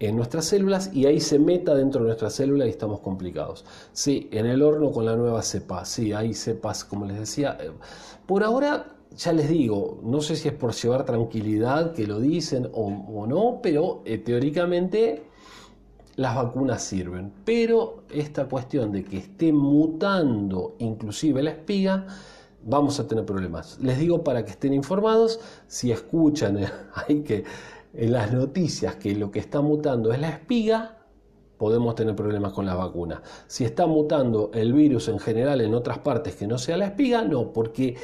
en 0.06 0.16
nuestras 0.16 0.46
células 0.46 0.90
y 0.92 1.06
ahí 1.06 1.20
se 1.20 1.38
meta 1.38 1.74
dentro 1.74 2.00
de 2.00 2.08
nuestra 2.08 2.30
célula 2.30 2.66
y 2.66 2.70
estamos 2.70 3.00
complicados. 3.00 3.64
Sí, 3.92 4.28
en 4.32 4.46
el 4.46 4.62
horno 4.62 4.90
con 4.90 5.04
la 5.04 5.16
nueva 5.16 5.42
cepa, 5.42 5.84
sí, 5.84 6.12
hay 6.12 6.34
cepas, 6.34 6.84
como 6.84 7.06
les 7.06 7.18
decía. 7.18 7.56
Eh, 7.60 7.70
por 8.26 8.42
ahora, 8.44 8.94
ya 9.16 9.32
les 9.32 9.48
digo, 9.48 10.00
no 10.02 10.20
sé 10.20 10.36
si 10.36 10.48
es 10.48 10.54
por 10.54 10.74
llevar 10.74 11.04
tranquilidad 11.04 11.92
que 11.92 12.06
lo 12.06 12.20
dicen 12.20 12.68
o, 12.72 13.26
no, 13.26 13.60
pero 13.62 14.02
eh, 14.04 14.18
teóricamente 14.18 15.24
las 16.16 16.34
vacunas 16.34 16.82
sirven. 16.82 17.32
Pero 17.44 18.04
esta 18.10 18.46
cuestión 18.46 18.92
de 18.92 19.04
que 19.04 19.18
esté 19.18 19.52
mutando 19.52 20.76
inclusive 20.78 21.42
la 21.42 21.50
espiga, 21.50 22.06
vamos 22.64 22.98
a 22.98 23.06
tener 23.06 23.24
problemas. 23.24 23.78
Les 23.80 23.98
digo 23.98 24.24
para 24.24 24.44
que 24.44 24.52
estén 24.52 24.74
informados, 24.74 25.40
si 25.66 25.92
escuchan 25.92 26.58
hay 26.94 27.22
que 27.22 27.44
en 27.94 28.12
las 28.12 28.32
noticias 28.32 28.96
que 28.96 29.14
lo 29.14 29.30
que 29.30 29.38
está 29.38 29.60
mutando 29.60 30.12
es 30.12 30.20
la 30.20 30.28
espiga, 30.28 30.98
podemos 31.56 31.94
tener 31.94 32.16
problemas 32.16 32.52
con 32.52 32.66
la 32.66 32.74
vacuna. 32.74 33.22
Si 33.46 33.64
está 33.64 33.86
mutando 33.86 34.50
el 34.52 34.72
virus 34.72 35.08
en 35.08 35.18
general 35.18 35.60
en 35.60 35.74
otras 35.74 35.98
partes 35.98 36.34
que 36.34 36.46
no 36.46 36.58
sea 36.58 36.76
la 36.76 36.86
espiga, 36.86 37.22
no, 37.22 37.52
porque 37.52 37.96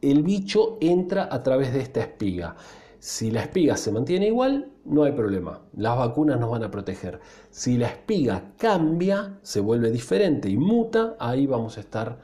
el 0.00 0.22
bicho 0.22 0.78
entra 0.80 1.28
a 1.30 1.42
través 1.42 1.72
de 1.72 1.80
esta 1.80 2.00
espiga. 2.00 2.56
Si 2.98 3.30
la 3.30 3.42
espiga 3.42 3.76
se 3.76 3.92
mantiene 3.92 4.28
igual, 4.28 4.72
no 4.84 5.04
hay 5.04 5.12
problema. 5.12 5.60
Las 5.76 5.98
vacunas 5.98 6.40
nos 6.40 6.50
van 6.50 6.64
a 6.64 6.70
proteger. 6.70 7.20
Si 7.50 7.76
la 7.76 7.88
espiga 7.88 8.52
cambia, 8.56 9.38
se 9.42 9.60
vuelve 9.60 9.90
diferente 9.90 10.48
y 10.48 10.56
muta, 10.56 11.16
ahí 11.18 11.46
vamos 11.46 11.76
a 11.76 11.80
estar 11.80 12.18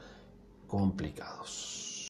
complicados. 0.67 2.07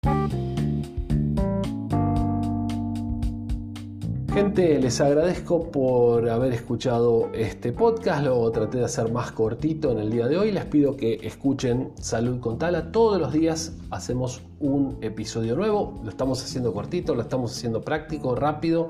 Gente, 4.34 4.80
les 4.80 5.00
agradezco 5.00 5.69
por 5.69 6.28
haber 6.28 6.54
escuchado 6.54 7.30
este 7.36 7.72
podcast. 7.72 8.26
Lo 8.26 8.50
traté 8.50 8.80
de 8.80 8.86
hacer 8.86 9.12
más 9.12 9.32
cortito 9.32 9.91
en 9.91 10.00
el 10.00 10.10
día 10.10 10.28
de 10.28 10.39
hoy. 10.39 10.52
Les 10.52 10.65
pido 10.65 10.98
que 10.98 11.19
escuchen 11.22 11.91
Salud 12.02 12.39
con 12.39 12.58
Tala. 12.58 12.91
Todos 12.91 13.22
los 13.22 13.32
días 13.32 13.74
hacemos 13.91 14.41
un 14.60 14.98
episodio 15.02 15.56
nuevo. 15.56 16.02
Lo 16.04 16.10
estamos 16.10 16.43
haciendo 16.43 16.74
cortito, 16.74 17.13
lo 17.13 17.22
estamos 17.22 17.56
haciendo 17.56 17.82
práctico, 17.82 18.34
rápido 18.34 18.88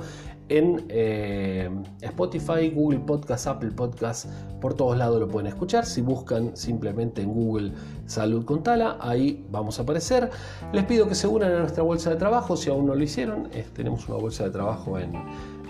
en 0.49 0.85
eh, 0.89 1.69
Spotify, 2.01 2.69
Google 2.73 2.99
Podcast, 2.99 3.47
Apple 3.47 3.71
Podcast, 3.71 4.27
por 4.61 4.73
todos 4.73 4.97
lados 4.97 5.19
lo 5.19 5.27
pueden 5.27 5.47
escuchar. 5.47 5.85
Si 5.85 6.01
buscan 6.01 6.55
simplemente 6.55 7.21
en 7.21 7.33
Google 7.33 7.71
Salud 8.05 8.45
con 8.45 8.63
Tala, 8.63 8.97
ahí 8.99 9.45
vamos 9.49 9.79
a 9.79 9.83
aparecer. 9.83 10.29
Les 10.71 10.83
pido 10.83 11.07
que 11.07 11.15
se 11.15 11.27
unan 11.27 11.51
a 11.53 11.59
nuestra 11.59 11.83
bolsa 11.83 12.09
de 12.09 12.17
trabajo 12.17 12.57
si 12.57 12.69
aún 12.69 12.85
no 12.85 12.95
lo 12.95 13.03
hicieron. 13.03 13.49
tenemos 13.73 14.07
una 14.07 14.17
bolsa 14.17 14.43
de 14.43 14.51
trabajo 14.51 14.99
en 14.99 15.13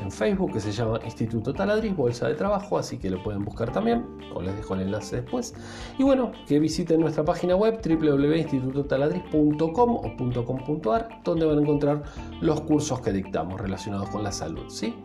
en 0.01 0.11
Facebook 0.11 0.53
que 0.53 0.59
se 0.59 0.71
llama 0.71 0.99
Instituto 1.03 1.53
Taladriz, 1.53 1.95
Bolsa 1.95 2.27
de 2.27 2.35
Trabajo, 2.35 2.77
así 2.77 2.97
que 2.97 3.09
lo 3.09 3.21
pueden 3.23 3.43
buscar 3.43 3.71
también, 3.71 4.05
o 4.33 4.41
les 4.41 4.55
dejo 4.55 4.75
el 4.75 4.81
enlace 4.81 5.17
después. 5.17 5.53
Y 5.97 6.03
bueno, 6.03 6.31
que 6.47 6.59
visiten 6.59 7.01
nuestra 7.01 7.23
página 7.23 7.55
web 7.55 7.79
www.institutotaladriz.com 7.83 9.95
o 9.95 10.03
.com.ar, 10.45 11.21
donde 11.23 11.45
van 11.45 11.57
a 11.57 11.61
encontrar 11.61 12.03
los 12.41 12.61
cursos 12.61 13.01
que 13.01 13.11
dictamos 13.11 13.59
relacionados 13.59 14.09
con 14.09 14.23
la 14.23 14.31
salud. 14.31 14.69
¿sí? 14.69 14.95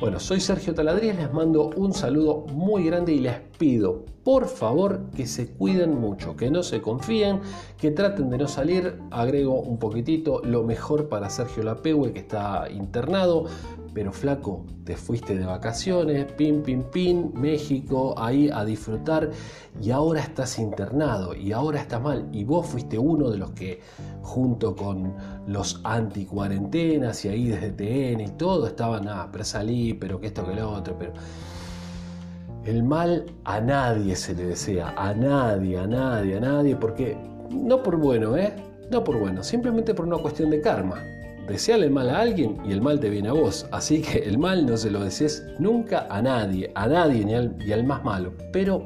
Bueno, 0.00 0.18
soy 0.18 0.40
Sergio 0.40 0.74
Taladriz, 0.74 1.14
les 1.14 1.32
mando 1.32 1.70
un 1.76 1.92
saludo 1.92 2.46
muy 2.52 2.84
grande 2.84 3.12
y 3.12 3.20
les 3.20 3.40
pido, 3.58 4.04
por 4.24 4.46
favor, 4.46 5.10
que 5.14 5.26
se 5.26 5.48
cuiden 5.48 6.00
mucho, 6.00 6.36
que 6.36 6.50
no 6.50 6.62
se 6.62 6.80
confíen, 6.80 7.40
que 7.78 7.90
traten 7.90 8.30
de 8.30 8.38
no 8.38 8.48
salir. 8.48 8.98
Agrego 9.10 9.60
un 9.60 9.78
poquitito 9.78 10.40
lo 10.44 10.64
mejor 10.64 11.08
para 11.08 11.30
Sergio 11.30 11.62
Lapegue, 11.62 12.12
que 12.12 12.20
está 12.20 12.68
internado 12.70 13.46
pero 13.94 14.12
flaco, 14.12 14.64
te 14.84 14.96
fuiste 14.96 15.36
de 15.36 15.44
vacaciones, 15.44 16.24
pin, 16.32 16.62
pin, 16.62 16.84
pin, 16.84 17.32
México, 17.34 18.14
ahí 18.16 18.50
a 18.52 18.64
disfrutar 18.64 19.30
y 19.80 19.90
ahora 19.90 20.20
estás 20.20 20.58
internado 20.58 21.34
y 21.34 21.52
ahora 21.52 21.80
estás 21.80 22.00
mal 22.00 22.28
y 22.32 22.44
vos 22.44 22.66
fuiste 22.66 22.98
uno 22.98 23.30
de 23.30 23.38
los 23.38 23.50
que 23.52 23.80
junto 24.22 24.74
con 24.74 25.14
los 25.46 25.80
anti-cuarentenas 25.84 27.24
y 27.24 27.28
ahí 27.28 27.48
desde 27.48 27.70
TN 27.70 28.20
y 28.20 28.30
todo 28.30 28.66
estaban, 28.66 29.08
ah, 29.08 29.28
pero 29.30 29.44
salí, 29.44 29.94
pero 29.94 30.20
que 30.20 30.28
esto 30.28 30.46
que 30.46 30.54
lo 30.54 30.70
otro, 30.70 30.96
pero... 30.98 31.12
El 32.64 32.84
mal 32.84 33.26
a 33.42 33.60
nadie 33.60 34.14
se 34.14 34.36
le 34.36 34.46
desea, 34.46 34.94
a 34.96 35.12
nadie, 35.12 35.76
a 35.78 35.86
nadie, 35.88 36.36
a 36.36 36.40
nadie, 36.40 36.76
porque 36.76 37.16
no 37.50 37.82
por 37.82 37.96
bueno, 37.96 38.36
¿eh? 38.36 38.54
No 38.88 39.02
por 39.02 39.18
bueno, 39.18 39.42
simplemente 39.42 39.94
por 39.94 40.06
una 40.06 40.18
cuestión 40.18 40.48
de 40.50 40.60
karma 40.60 41.02
deseale 41.46 41.86
el 41.86 41.92
mal 41.92 42.08
a 42.10 42.20
alguien 42.20 42.58
y 42.64 42.72
el 42.72 42.80
mal 42.80 43.00
te 43.00 43.10
viene 43.10 43.28
a 43.28 43.32
vos. 43.32 43.66
Así 43.72 44.02
que 44.02 44.18
el 44.18 44.38
mal 44.38 44.66
no 44.66 44.76
se 44.76 44.90
lo 44.90 45.02
desees 45.02 45.44
nunca 45.58 46.06
a 46.10 46.22
nadie, 46.22 46.70
a 46.74 46.86
nadie 46.86 47.24
ni 47.24 47.34
al, 47.34 47.56
al 47.72 47.84
más 47.84 48.04
malo. 48.04 48.32
Pero, 48.52 48.82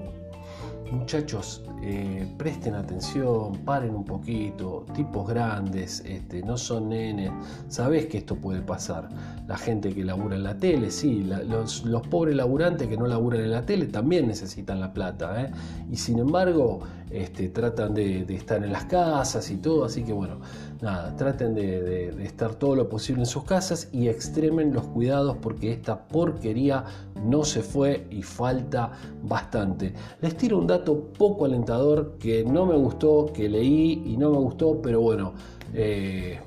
muchachos, 0.90 1.62
eh, 1.82 2.26
presten 2.38 2.74
atención, 2.74 3.58
paren 3.64 3.94
un 3.94 4.04
poquito, 4.04 4.86
tipos 4.94 5.28
grandes, 5.28 6.02
este, 6.06 6.42
no 6.42 6.56
son 6.56 6.88
nenes, 6.88 7.30
sabés 7.68 8.06
que 8.06 8.18
esto 8.18 8.34
puede 8.34 8.62
pasar. 8.62 9.08
La 9.46 9.58
gente 9.58 9.94
que 9.94 10.02
labura 10.02 10.36
en 10.36 10.42
la 10.42 10.56
tele, 10.56 10.90
sí, 10.90 11.22
los, 11.22 11.82
pobres 12.08 12.34
laburantes 12.34 12.88
que 12.88 12.96
no 12.96 13.06
laburan 13.06 13.42
en 13.42 13.52
la 13.52 13.64
tele 13.64 13.86
también 13.86 14.26
necesitan 14.26 14.80
la 14.80 14.92
plata, 14.92 15.44
¿eh? 15.44 15.50
y 15.92 15.96
sin 15.96 16.18
embargo 16.18 16.80
este, 17.10 17.48
tratan 17.48 17.94
de, 17.94 18.22
estar 18.34 18.62
en 18.64 18.72
las 18.72 18.84
casas 18.86 19.50
y 19.50 19.56
todo, 19.56 19.84
así 19.84 20.02
que 20.02 20.12
bueno, 20.12 20.40
nada, 20.80 21.14
traten 21.16 21.54
de, 21.54 22.08
estar 22.24 22.54
todo 22.54 22.74
lo 22.74 22.88
posible 22.88 23.22
en 23.22 23.26
sus 23.26 23.44
casas 23.44 23.88
y 23.92 24.08
extremen 24.08 24.72
los 24.74 24.86
cuidados 24.88 25.36
porque 25.36 25.72
esta 25.72 26.08
porquería 26.08 26.84
no 27.24 27.44
se 27.44 27.62
fue 27.62 28.06
y 28.10 28.22
falta 28.22 28.92
bastante. 29.22 29.94
Les 30.20 30.36
tiro 30.36 30.58
un 30.58 30.66
dato 30.66 31.12
poco 31.16 31.44
alentador 31.44 32.16
que 32.18 32.44
no 32.44 32.66
me 32.66 32.76
gustó, 32.76 33.30
que 33.32 33.48
leí 33.48 34.02
y 34.04 34.16
no 34.16 34.30
me 34.30 34.38
gustó, 34.38 34.80
pero 34.82 35.00
bueno. 35.00 35.34
Eh, 35.74 36.38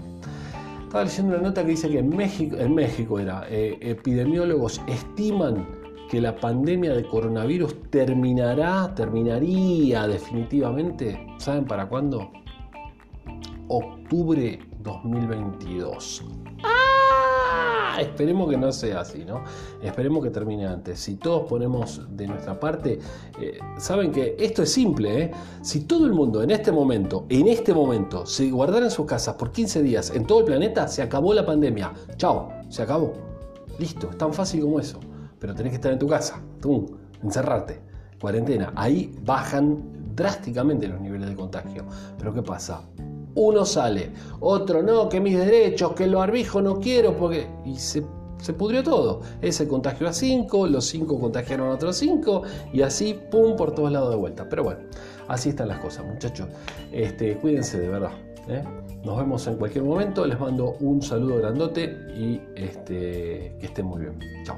estaba 0.84 1.04
leyendo 1.04 1.36
una 1.36 1.44
nota 1.44 1.62
que 1.62 1.70
dice 1.70 1.88
que 1.88 2.00
en 2.00 2.10
México, 2.10 2.58
en 2.58 2.74
México 2.74 3.20
era, 3.20 3.46
eh, 3.48 3.78
epidemiólogos 3.80 4.82
estiman 4.88 5.79
que 6.10 6.20
la 6.20 6.36
pandemia 6.36 6.94
de 6.94 7.06
coronavirus 7.06 7.76
terminará, 7.92 8.94
terminaría 8.96 10.08
definitivamente, 10.08 11.28
¿saben 11.38 11.66
para 11.66 11.88
cuándo? 11.88 12.32
Octubre 13.68 14.60
2022. 14.80 16.26
Esperemos 18.00 18.50
que 18.50 18.58
no 18.58 18.72
sea 18.72 19.02
así, 19.02 19.26
¿no? 19.26 19.44
Esperemos 19.84 20.24
que 20.24 20.32
termine 20.32 20.66
antes. 20.66 21.00
Si 21.00 21.16
todos 21.16 21.48
ponemos 21.48 22.02
de 22.10 22.28
nuestra 22.28 22.60
parte, 22.60 23.00
eh, 23.40 23.60
saben 23.78 24.12
que 24.12 24.36
esto 24.40 24.64
es 24.64 24.72
simple, 24.72 25.24
¿eh? 25.24 25.32
Si 25.62 25.82
todo 25.82 26.06
el 26.06 26.14
mundo 26.14 26.42
en 26.42 26.52
este 26.52 26.72
momento, 26.72 27.26
en 27.30 27.48
este 27.48 27.74
momento, 27.74 28.26
se 28.26 28.50
guardara 28.50 28.86
en 28.86 28.92
sus 28.92 29.06
casas 29.06 29.36
por 29.36 29.52
15 29.52 29.84
días 29.84 30.12
en 30.16 30.26
todo 30.26 30.40
el 30.40 30.46
planeta, 30.46 30.88
se 30.88 31.02
acabó 31.02 31.34
la 31.34 31.46
pandemia. 31.46 31.94
Chao, 32.16 32.50
se 32.70 32.82
acabó. 32.82 33.14
Listo, 33.78 34.10
es 34.10 34.18
tan 34.18 34.34
fácil 34.34 34.62
como 34.62 34.80
eso. 34.80 35.00
Pero 35.40 35.56
tenés 35.56 35.72
que 35.72 35.76
estar 35.76 35.92
en 35.92 36.00
tu 36.00 36.08
casa, 36.08 36.42
tú, 36.62 36.98
encerrarte, 37.24 37.80
cuarentena. 38.20 38.74
Ahí 38.76 39.16
bajan 39.24 40.16
drásticamente 40.16 40.88
los 40.88 41.00
niveles 41.00 41.30
de 41.30 41.36
contagio. 41.36 41.86
Pero 42.18 42.34
¿qué 42.34 42.42
pasa? 42.42 42.82
uno 43.36 43.66
sale, 43.66 44.12
otro 44.40 44.84
no, 44.84 45.08
que 45.10 45.20
mis 45.20 45.38
derechos, 45.38 45.94
que 45.94 46.08
lo 46.08 46.22
arbijo 46.22 46.62
no 46.62 46.80
quiero, 46.80 47.16
porque. 47.16 47.48
Y 47.66 47.76
se, 47.76 48.04
pudrió 48.58 48.84
todo. 48.84 49.22
Ese 49.42 49.68
contagió 49.68 50.08
a 50.08 50.14
cinco, 50.14 50.68
los 50.68 50.86
cinco 50.86 51.20
contagiaron 51.20 51.70
a 51.70 51.74
otros 51.74 51.98
cinco, 51.98 52.44
y 52.74 52.82
así, 52.82 53.18
pum, 53.32 53.56
por 53.56 53.74
todos 53.74 53.92
lados 53.92 54.10
de 54.10 54.16
vuelta. 54.16 54.48
Pero 54.50 54.64
bueno, 54.64 54.82
así 55.28 55.50
están 55.50 55.68
las 55.68 55.80
cosas, 55.80 56.06
muchachos. 56.06 56.48
Este, 56.92 57.38
cuídense 57.38 57.80
de 57.80 57.90
verdad. 57.90 58.12
¿eh? 58.48 58.64
Nos 59.04 59.18
vemos 59.18 59.46
en 59.48 59.56
cualquier 59.56 59.84
momento. 59.84 60.26
Les 60.26 60.40
mando 60.40 60.76
un 60.80 61.02
saludo 61.02 61.38
grandote 61.38 61.98
y 62.16 62.42
este, 62.56 63.56
que 63.60 63.66
estén 63.66 63.86
muy 63.86 64.02
bien. 64.02 64.20
Chao. 64.44 64.58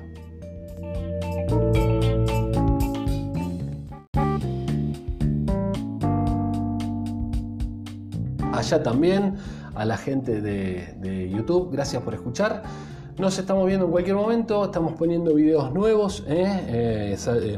Allá 8.61 8.83
también, 8.83 9.35
a 9.75 9.85
la 9.85 9.97
gente 9.97 10.41
de, 10.41 11.29
YouTube, 11.29 11.71
gracias 11.71 12.01
por 12.03 12.13
escuchar. 12.13 12.63
Nos 13.17 13.37
estamos 13.37 13.67
viendo 13.67 13.85
en 13.85 13.91
cualquier 13.91 14.15
momento, 14.15 14.65
estamos 14.65 14.93
poniendo 14.93 15.33
videos 15.33 15.73
nuevos, 15.73 16.23
¿eh? 16.27 17.15
eh 17.17 17.57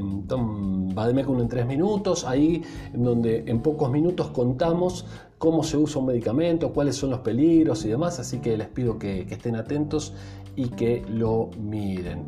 Bademecum 0.96 1.42
en 1.42 1.48
tres 1.48 1.66
minutos, 1.66 2.24
ahí 2.26 2.64
en 2.94 3.04
donde 3.04 3.44
en 3.48 3.62
pocos 3.62 3.90
minutos 3.90 4.28
contamos 4.30 5.06
cómo 5.38 5.64
se 5.64 5.78
usa 5.78 6.00
un 6.00 6.08
medicamento, 6.08 6.72
cuáles 6.72 6.96
son 6.96 7.10
los 7.10 7.20
peligros 7.20 7.84
y 7.86 7.90
demás, 7.90 8.20
así 8.20 8.40
que 8.40 8.56
les 8.56 8.68
pido 8.68 8.98
que, 8.98 9.22
estén 9.30 9.56
atentos 9.56 10.14
y 10.56 10.70
que 10.70 11.04
lo 11.10 11.50
miren. 11.60 12.26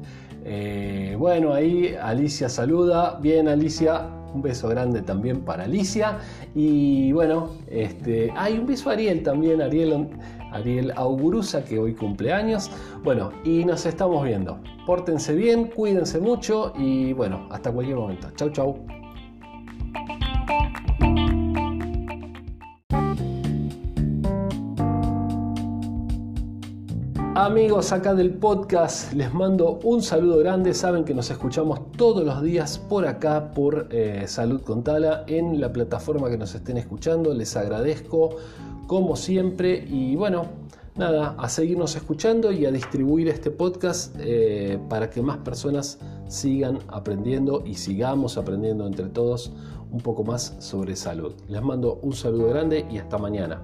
Eh, 0.48 1.16
bueno, 1.18 1.54
ahí 1.54 1.96
Alicia 2.00 2.50
saluda, 2.50 3.18
bien 3.20 3.48
Alicia, 3.48 4.08
un 4.32 4.44
beso 4.44 4.70
grande 4.70 5.02
también 5.02 5.42
para 5.42 5.64
Alicia. 5.64 6.20
Y 6.54 7.12
bueno, 7.14 7.50
este, 7.68 8.32
hay 8.36 8.60
un 8.60 8.68
beso 8.68 8.92
a 8.92 8.94
Ariel 8.94 9.24
también, 9.24 9.62
Ariel, 9.62 10.08
Ariel 10.52 10.94
Augurusa, 10.96 11.66
que 11.66 11.80
hoy 11.80 11.96
cumpleaños. 11.96 12.70
Bueno, 13.04 13.32
y 13.44 13.66
nos 13.66 13.88
estamos 13.88 14.24
viendo. 14.24 14.60
Pórtense 14.86 15.34
bien, 15.34 15.66
cuídense 15.66 16.20
mucho 16.20 16.74
y 16.78 17.14
bueno, 17.14 17.48
hasta 17.50 17.72
cualquier 17.72 17.98
momento. 17.98 18.30
Chau, 18.36 18.52
chau. 18.52 19.05
Amigos 27.46 27.92
acá 27.92 28.16
del 28.16 28.34
podcast, 28.34 29.14
les 29.14 29.32
mando 29.32 29.80
un 29.84 30.02
saludo 30.02 30.40
grande. 30.40 30.74
Saben 30.74 31.04
que 31.06 31.14
nos 31.14 31.30
escuchamos 31.30 31.92
todos 31.92 32.26
los 32.26 32.42
días 32.42 32.80
por 32.80 33.06
acá, 33.06 33.52
por 33.52 33.88
eh, 33.92 34.24
Salud 34.26 34.62
con 34.62 34.84
Tala, 34.84 35.26
en 35.28 35.62
la 35.62 35.72
plataforma 35.72 36.28
que 36.28 36.40
nos 36.40 36.56
estén 36.56 36.78
escuchando. 36.78 37.36
Les 37.36 37.56
agradezco 37.56 38.38
como 38.88 39.16
siempre 39.16 39.86
y 39.88 40.16
bueno, 40.16 40.48
nada, 40.96 41.36
a 41.38 41.48
seguirnos 41.48 41.96
escuchando 41.96 42.52
y 42.52 42.66
a 42.66 42.72
distribuir 42.72 43.28
este 43.28 43.52
podcast 43.52 44.16
eh, 44.18 44.80
para 44.90 45.12
que 45.12 45.22
más 45.22 45.38
personas 45.38 46.00
sigan 46.28 46.80
aprendiendo 46.88 47.62
y 47.64 47.76
sigamos 47.76 48.40
aprendiendo 48.40 48.88
entre 48.88 49.06
todos 49.06 49.52
un 49.92 50.00
poco 50.00 50.24
más 50.24 50.56
sobre 50.58 50.96
salud. 50.96 51.34
Les 51.48 51.62
mando 51.62 52.00
un 52.02 52.14
saludo 52.14 52.50
grande 52.50 52.88
y 52.90 52.98
hasta 52.98 53.20
mañana. 53.20 53.62